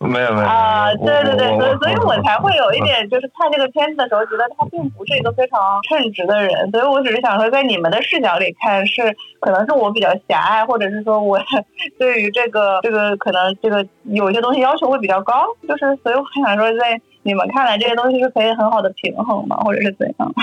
[0.00, 11.40] 没有没有啊，对对对，所以所以我才会有一点，就是看这个片子的时候，觉得他并不是一个非常称职的人，所以我只是想说，在你们的视角里看，是可能是我比较狭隘，或者是说我
[11.98, 20.34] 对于这个这个可能这个有些东西要求会比较高，就是所以我想说，在你们看来，这些东西是可以很好的平衡嘛，或者是怎样？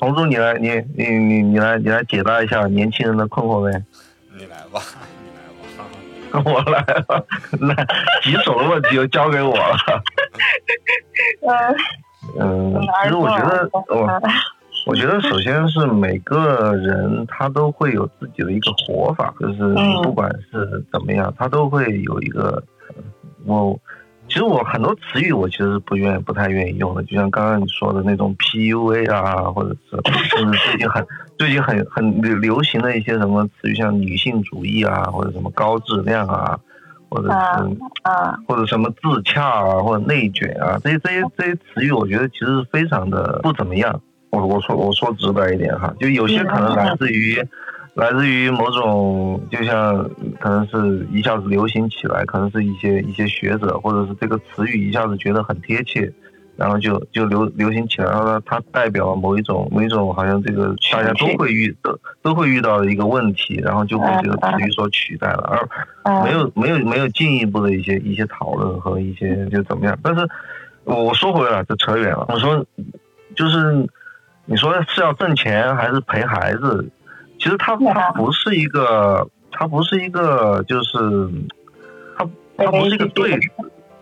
[0.00, 3.82] 红珠，你来，你你你你来，你来解答一下年轻人的困惑呗。
[4.36, 4.80] 你来吧，
[5.22, 7.22] 你来吧， 我来吧。
[7.60, 7.74] 那
[8.22, 9.76] 棘手的问题就交给我了。
[12.40, 14.20] 嗯，其实我觉得，我
[14.86, 19.62] 我觉得首先是每个人他都会有自己的一个活法，就是
[20.02, 22.62] 不管是怎么样，他都会有一个
[23.44, 23.78] 我。
[24.34, 31.06] 其实我很多词语我其实不愿不太愿意用的，就像刚刚你说的那种 PUA 啊，或者是就是最近很
[31.38, 36.58] 最近很很流流行的一些什么词语，像女性主义啊，或者什么高质量啊，
[37.08, 37.32] 或者是
[38.02, 44.00] 啊或者什么自洽啊，或者内卷啊，这些这些这些词语，我觉得其实非常的不怎么样。
[44.30, 47.40] 我我说我说直白一点哈，就有些可能来自于。
[47.94, 49.96] 来自于某种，就像
[50.40, 56.12] 可能是一下子流行起来，可能是一些一些学者，或者是这个词语一下子觉得很贴切，
[56.56, 65.68] 然后就就流流行起来，然后它代表了某一种某一种好像这个大家都会遇都都会遇到的一个问题，然后就被这个词语所取代了，
[66.02, 69.96] 而没有没有没有进一步的一些一些讨论和一些就怎么样。
[70.02, 70.28] 但是
[70.82, 72.66] 我说回来这扯远了，我说
[73.36, 73.88] 就是
[74.46, 76.90] 你说是要挣钱还是陪孩子？
[77.44, 80.98] 其实它它不是一个，它不是一个，就是
[82.16, 82.26] 它
[82.56, 83.38] 它不是一个对，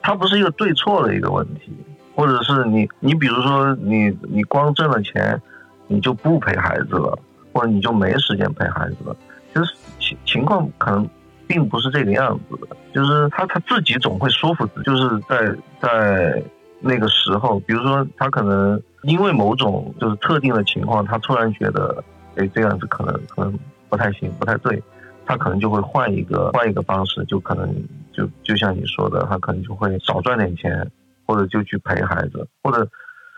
[0.01, 1.73] 它不是一个对错的一个问题，
[2.15, 5.43] 或者是你你比如说你你光挣了钱，
[5.89, 7.19] 你就不陪孩子了，
[7.53, 9.17] 或者你就没时间陪孩子了。
[9.53, 11.11] 其实情情况可能
[11.49, 16.41] 并不是这个样子的，就是他他自己总会说服自己，就是在在
[16.79, 22.05] 那个时候，比如说他可能因为某种就是特定的情况，他突然觉得。
[22.37, 23.59] 哎，这样子可能可能
[23.89, 24.83] 不太行，不太对，
[25.27, 27.75] 他可能就会换一个换一个方式，就可能
[28.13, 30.91] 就就像你说的，他可能就会少赚点钱，
[31.27, 32.89] 或者就去陪孩子，或者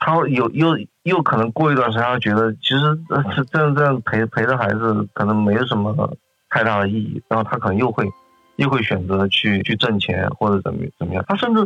[0.01, 2.99] 他有又又可能过一段时间，他觉得其实
[3.51, 6.17] 这样这样陪陪着孩子可能没有什么
[6.51, 8.09] 太大的意义，然后他可能又会
[8.57, 11.25] 又会选择去去挣钱或者怎么怎么样。
[11.27, 11.61] 他甚至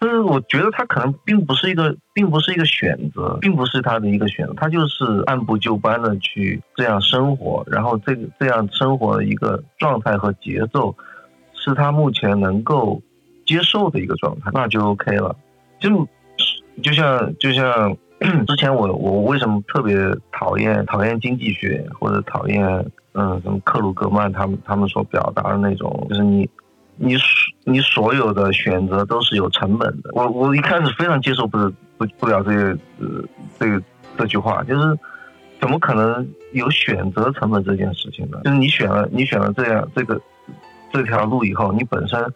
[0.00, 10.94] 就是我觉得他可能并不是一个并不是一个选择，并不是他的一个选择，他就是按部就班的去这样生活，然后这这样生活的一个状态和节奏
[11.54, 13.00] 是他目前能够
[13.46, 15.36] 接受的一个状态，那就 OK 了。
[15.78, 16.08] 就
[16.82, 17.96] 就像就像。
[18.46, 19.94] 之前我我为什么特别
[20.32, 22.64] 讨厌讨厌经济学或者讨厌
[23.12, 26.48] 嗯什么克鲁格曼他们他们所表达的那种就是你
[26.96, 27.16] 你
[27.64, 31.58] 你所有的选择都是有成本的我我一开始非常接受不
[31.98, 33.24] 不不了这个呃
[33.58, 33.82] 这个
[34.18, 34.98] 这句话就是
[35.60, 38.40] 怎么可能有选择成本这件事情呢？
[38.44, 40.20] 就是你选了你选了这样这个
[40.92, 42.32] 这条路以后你本身。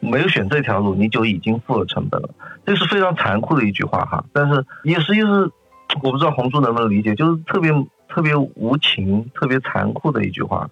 [0.00, 2.28] 没有选这条路，你就已经付了成本了，
[2.66, 4.22] 这是非常残酷的一句话哈。
[4.34, 5.50] 但是也是也是，
[6.02, 7.72] 我不知道红珠能不能理解，就是特别
[8.06, 10.68] 特别无情、特别残酷的一句话。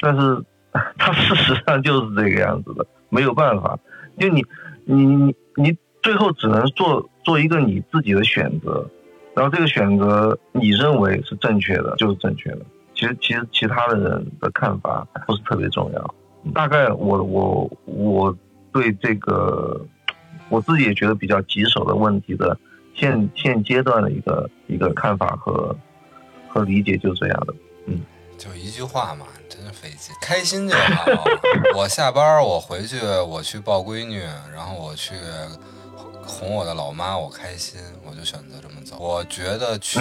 [0.00, 0.42] 但是
[0.98, 3.78] 它事实上就是这个样子的，没有办法，
[4.18, 4.44] 就你
[4.84, 8.88] 你你你最后只能做做一个你自己的选择，
[9.34, 12.60] 然后这个选择你认为是正确的，就是正确的。
[12.94, 16.14] 其实其实其他的人的看法不是特别重要。
[16.54, 18.36] 大概我我我。
[18.74, 19.78] 对这个，
[20.48, 22.56] 我自己也觉得比较棘手的问题的
[22.94, 25.76] 现现阶段的一个一个看法和
[26.48, 27.54] 和理解就是这样的，
[27.84, 28.00] 嗯，
[28.38, 29.26] 就一句话嘛，
[29.72, 31.06] 费劲，开心就好。
[31.74, 34.20] 我下班我回去我去抱闺女，
[34.52, 35.14] 然后我去。
[36.24, 38.96] 哄我的老妈，我开心，我就选择这么走。
[38.96, 39.98] 我觉得去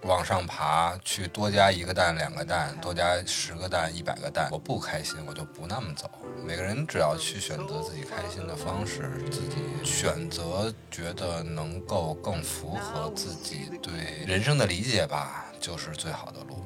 [0.00, 6.10] 往上爬，去多加一个蛋、两个蛋，多加十个蛋、一百个蛋，我不开心，我就不那么走。
[6.42, 13.92] 每个人只要去选择自己开心的方式，自己选择觉得能够更符合自己对
[14.26, 16.65] 人生的理解吧，就是最好的路。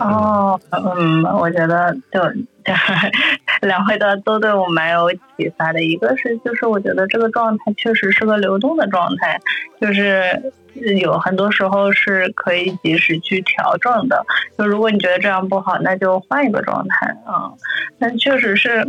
[0.00, 2.20] 哦，嗯，我觉得就
[3.62, 5.82] 两位的都对我蛮有启发的。
[5.82, 9.38] 一个是，就是我觉得这个状态确实是个流动的状态，
[9.80, 10.52] 就是
[11.00, 14.24] 有很多时候是可以及时去调整的。
[14.58, 17.52] 就如果你觉得这样不好，那就换一个状态啊。
[18.00, 18.84] 但确实是，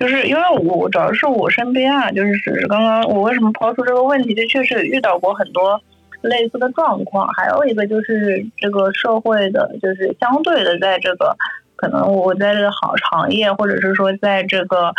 [0.00, 5.78] 就是因为我主要是我身边啊，就是只是刚刚我为什么抛出这个问题，就确实遇到过很多。
[6.26, 11.36] 类似的状况，还有一个就是这个社会的，就是相对的，在这个
[11.76, 14.92] 可能我在这个行行业，或者是说在这个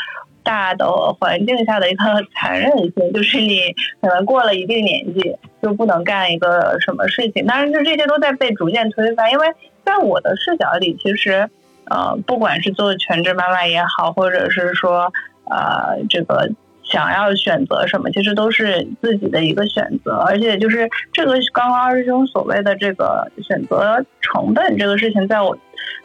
[0.44, 0.88] 大的
[1.20, 2.04] 环境下的一个
[2.36, 3.60] 残忍性，就是你
[4.02, 7.46] 可能过了一定年纪就不能干一个什么事情。
[7.46, 9.48] 当然，就这些都在被逐渐推翻，因为
[9.86, 11.50] 在我的视角里，其实
[11.86, 15.12] 呃，不管是做全职妈妈也好，或者是说
[15.50, 16.50] 呃这个。
[16.90, 25.58] 想要选择什么，其实都是自己的一个选择，而且就是这个刚刚二师兄所谓的这个选择成本这个事情，在我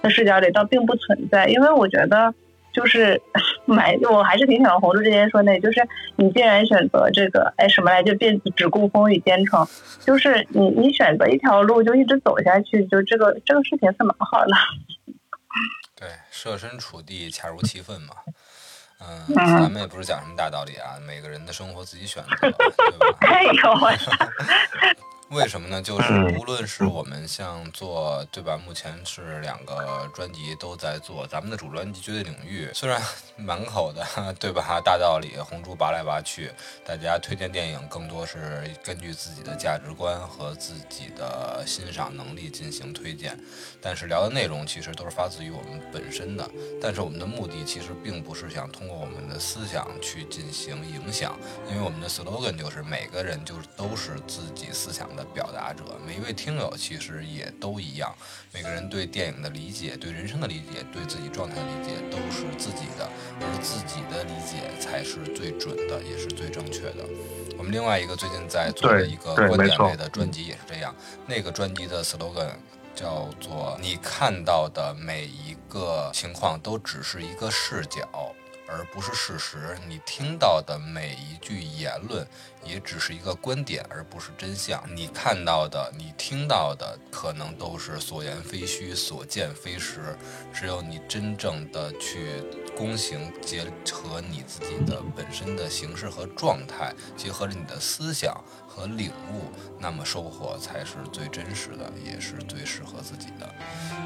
[0.02, 2.34] 的视角里倒并不存在，因为我觉得
[2.72, 3.20] 就是
[3.64, 5.80] 买，我还是挺喜欢红柱之前说那，就是
[6.16, 9.66] 你既然选择这个，哎，什么来就别只顾风雨兼程，
[10.00, 14.52] 就是你你选择一条路就一直走下去，就这个这个事情是蛮好的。
[15.94, 18.14] 对，设身处地，恰如其分嘛。
[19.28, 23.16] 嗯，咱们也不是讲什么大道理啊，每个人的生活自己选择，对吧？
[23.28, 23.90] 哎呦我
[25.32, 25.80] 为什么呢？
[25.80, 33.00] 就是无论是我们像做对吧，目前是两个专辑都在做，咱们的主专辑《绝对领域》，虽然
[33.36, 34.06] 满口的
[34.38, 36.50] 对吧大道理，红珠拔来拔去，
[36.84, 43.34] 大家推荐电影更多是根据自己的价值观和自己的欣赏能力进行推荐，
[43.80, 46.46] 但是聊的内容其实都是发自于我们本身的，
[46.78, 51.38] 但是我们的目的其实并不是想通过我们的思想去进行影响，
[51.70, 55.21] 因为我们的 slogan 就是每个人就都是自己思想的。
[55.34, 58.14] 表达者，每一位听友其实也都一样，
[58.52, 63.08] 每个人对电影的理解、对人生的理解、对自己状态的理解都是自己的，
[63.40, 67.04] 而自己的理解才是最准的，也是最正确的。
[67.56, 70.94] 我们另外一个最近在做的一个观点类的专辑也是这样，
[71.26, 72.50] 那个专辑的 slogan
[72.94, 78.34] 叫做“你看到的每一个情况都只是一个视角”。
[78.72, 82.26] 而不是事实，你听到的每一句言论
[82.64, 84.82] 也只是一个观点，而不是真相。
[84.96, 90.16] 你看到的、你听到的，可能都是所言非虚、所见非实。
[90.52, 92.42] 只有你真正的去
[92.76, 98.42] 躬行，结合你自己的本身的形式和状态，结合着你的思想。
[98.74, 103.54] 和领悟，那么收获才是最真实的，也是最适合自己的。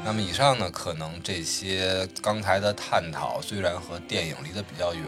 [0.03, 5.03] 那么以上呢，可能这些刚才的探讨虽然和电影离得得比较远，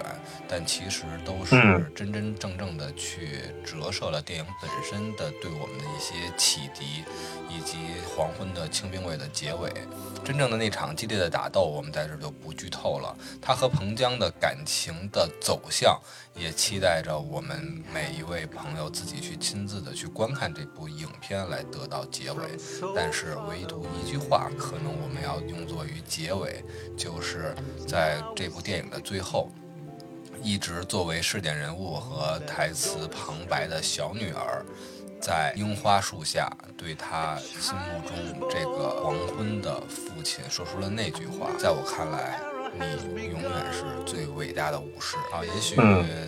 [0.48, 1.56] 但其实都是
[1.96, 7.04] 真真正正的去折射了电影本身的对我们的一些启迪，
[7.50, 7.78] 以及
[8.16, 9.72] 黄昏的清兵卫的结尾。
[10.24, 13.16] 真正的那场激烈的打斗，我们在这就不剧透了。
[13.42, 16.00] 他和彭江的感情的走向，
[16.36, 22.44] 也期待着我们每一位朋友自己去亲自的去观看这部影片来得到结尾。
[22.96, 26.64] 但是唯独一句话，可能我们要用作于结尾，
[26.96, 27.56] 就是
[27.88, 29.50] 在这部电影的最后，
[30.44, 34.64] 一直作为试点人物和台词旁白的小女儿。
[35.22, 41.50] 在樱花树下，对他心目中这个黄昏的父亲说出了那句话。
[41.58, 42.40] 在我看来，
[42.74, 45.44] 你永远是最伟大的武士啊！
[45.44, 45.76] 也许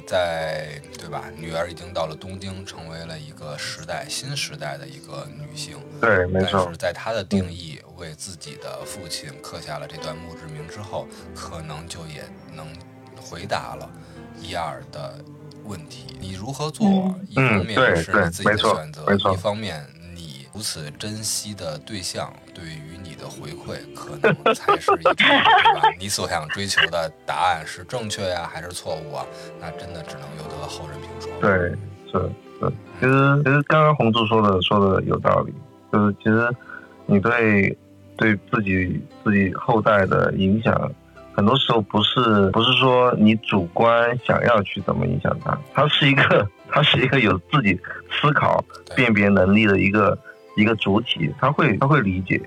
[0.05, 1.23] 在对吧？
[1.37, 5.77] 女儿已经到了东京，成为了一个时代新时代的一个女性。
[6.01, 6.59] 对，没错。
[6.63, 12.23] 但是在她的定义，为自己的父亲刻下了这段墓志铭之后，可能就也
[12.53, 12.67] 能
[13.21, 13.89] 回答了
[14.37, 15.23] 一二的。
[15.65, 16.87] 问题，你如何做？
[17.29, 19.85] 一方面是你自己的选择，一方面
[20.15, 25.89] 你如此珍惜的对象对于你的回馈，可能才是一个对吧？
[25.99, 29.25] 你所想追求的答案是正确呀，还是错误啊？
[29.59, 31.31] 那真的只能由得后人评说。
[31.39, 31.51] 对，
[32.11, 32.73] 是是。
[32.99, 35.53] 其实其实刚刚红柱说的说的有道理，
[35.91, 36.53] 就是其实
[37.05, 37.77] 你对
[38.17, 40.91] 对自己自己后代的影响。
[41.33, 47.79] 很多时候不是不是说你主观想要去怎么影响他，他是一个 他是一个有自己
[48.11, 48.63] 思考
[48.95, 50.17] 辨别能力的一个
[50.55, 52.41] 一个主体，他会他会理解，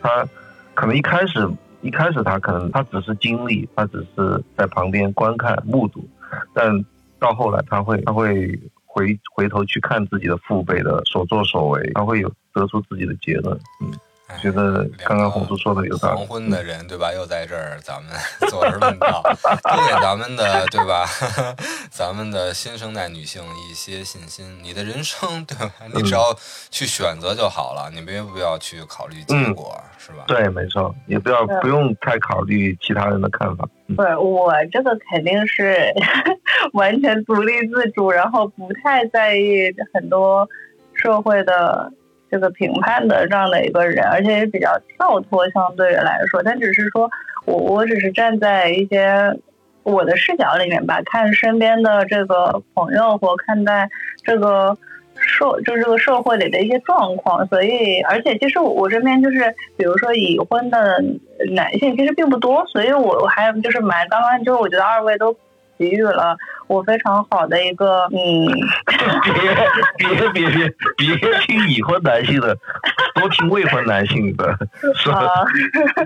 [0.00, 0.26] 他
[0.74, 1.48] 可能一开始
[1.82, 6.08] 一开始他可能他只是经历，他只是在旁边观看目睹，
[6.54, 6.84] 但
[7.18, 13.92] 到后来他会他会回回头去看自己的父辈的所作所为，他会有得出自己的结论，嗯。
[14.38, 16.16] 觉得刚刚红叔说的有道理。
[16.18, 17.12] 黄昏的人对吧？
[17.12, 18.12] 又在这儿，咱们
[18.50, 21.06] 坐着论道，多给咱们的对吧？
[21.90, 24.58] 咱们的新生代女性一些信心。
[24.62, 25.72] 你的人生对吧？
[25.94, 26.34] 你只要
[26.70, 30.24] 去选择就好了，你没必要去考虑结果，是吧？
[30.26, 33.68] 对，没错，也不要不用太考虑其他人的看法。
[33.96, 35.92] 对我这个肯定是
[36.74, 40.48] 完全独立自主，然后不太在意很多
[40.94, 41.92] 社会的。
[42.30, 47.10] 这个评判的这样的一个人，而且也比较跳脱，相对来说，但只是说
[47.44, 49.36] 我我只是站在一些
[49.82, 53.88] 我的视角里面吧，看身边的这个朋友或看待
[54.22, 54.76] 这个
[55.16, 61.02] 社，就这个社会里的一些状况，所以而且其实我我身边就是比如说已婚的
[61.54, 65.36] 男性其实并不多，所以我我还就是蛮刚刚就是我觉得二位都。
[65.80, 66.36] 给予了
[66.70, 68.46] 我非常好的一个嗯，
[69.98, 70.48] 别别别
[70.96, 72.56] 别别听已婚男性的，
[73.16, 74.56] 多听未婚男性的，
[74.94, 75.44] 是吧？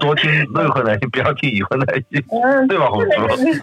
[0.01, 2.25] 多听未婚男性，不要听已婚男性，
[2.67, 2.89] 对吧？
[2.89, 3.62] 红叔，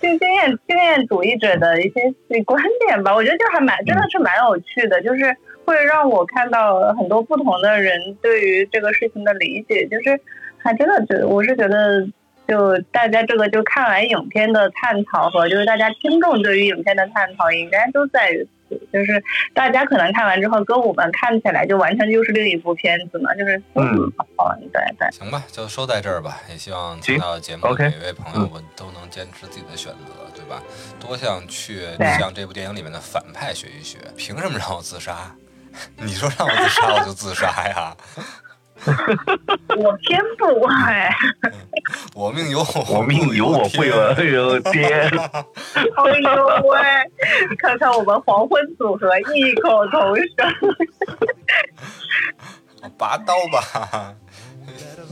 [0.00, 10.20] 经经验经验主义者的一些观点吧，我觉得就还蛮真的是蛮有趣的，就是会让我看到很多不同的人对于这个事情的理解，就是
[10.58, 12.08] 还真的觉得我是觉得。
[12.48, 19.22] 就大家这个就看完影片的探讨和就是大家听众对于影片的探讨，应该都在于此，就是
[19.52, 24.10] 大家可能看完之后跟我们看起来就完全就是另一部片子嘛，就是嗯，
[24.72, 25.10] 对对。
[25.12, 30.62] 行吧，就说在这儿吧，也希望听到节目的每位朋友们都能坚持自己的选择，对吧？
[30.98, 31.82] 多向去
[32.18, 35.36] 向这部电影里面的反派学一学，凭什么让我自杀？
[36.00, 37.94] 你说让我自杀我就自杀呀？
[39.76, 41.14] 我偏不哎。
[42.14, 45.08] 我命由我命由我不由天。
[45.10, 46.78] 哎呦喂！
[47.58, 50.54] 看看我们黄昏组合异口同声。
[52.96, 54.14] 拔刀吧。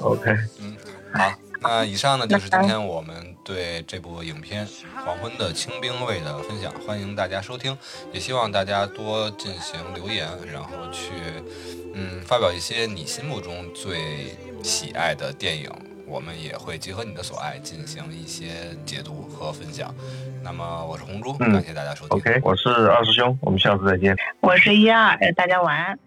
[0.01, 0.31] OK。
[0.61, 0.77] 嗯，
[1.14, 1.33] 好。
[1.61, 4.66] 那以上呢就是今天我们对这部影片
[5.05, 7.78] 《黄昏的清兵卫》的分享，欢迎大家收听，
[8.12, 11.12] 也希望大家多进行留言，然后去。
[11.94, 15.70] 嗯，发表一些你心目中最喜爱的电影，
[16.07, 19.94] 我们也会结合你的所爱进行一些解读和分享。
[20.42, 22.18] 那么，我是红珠，感谢大家收听。
[22.18, 24.14] OK，我是二师兄，我们下次再见。
[24.40, 25.99] 我是一二，大家晚安。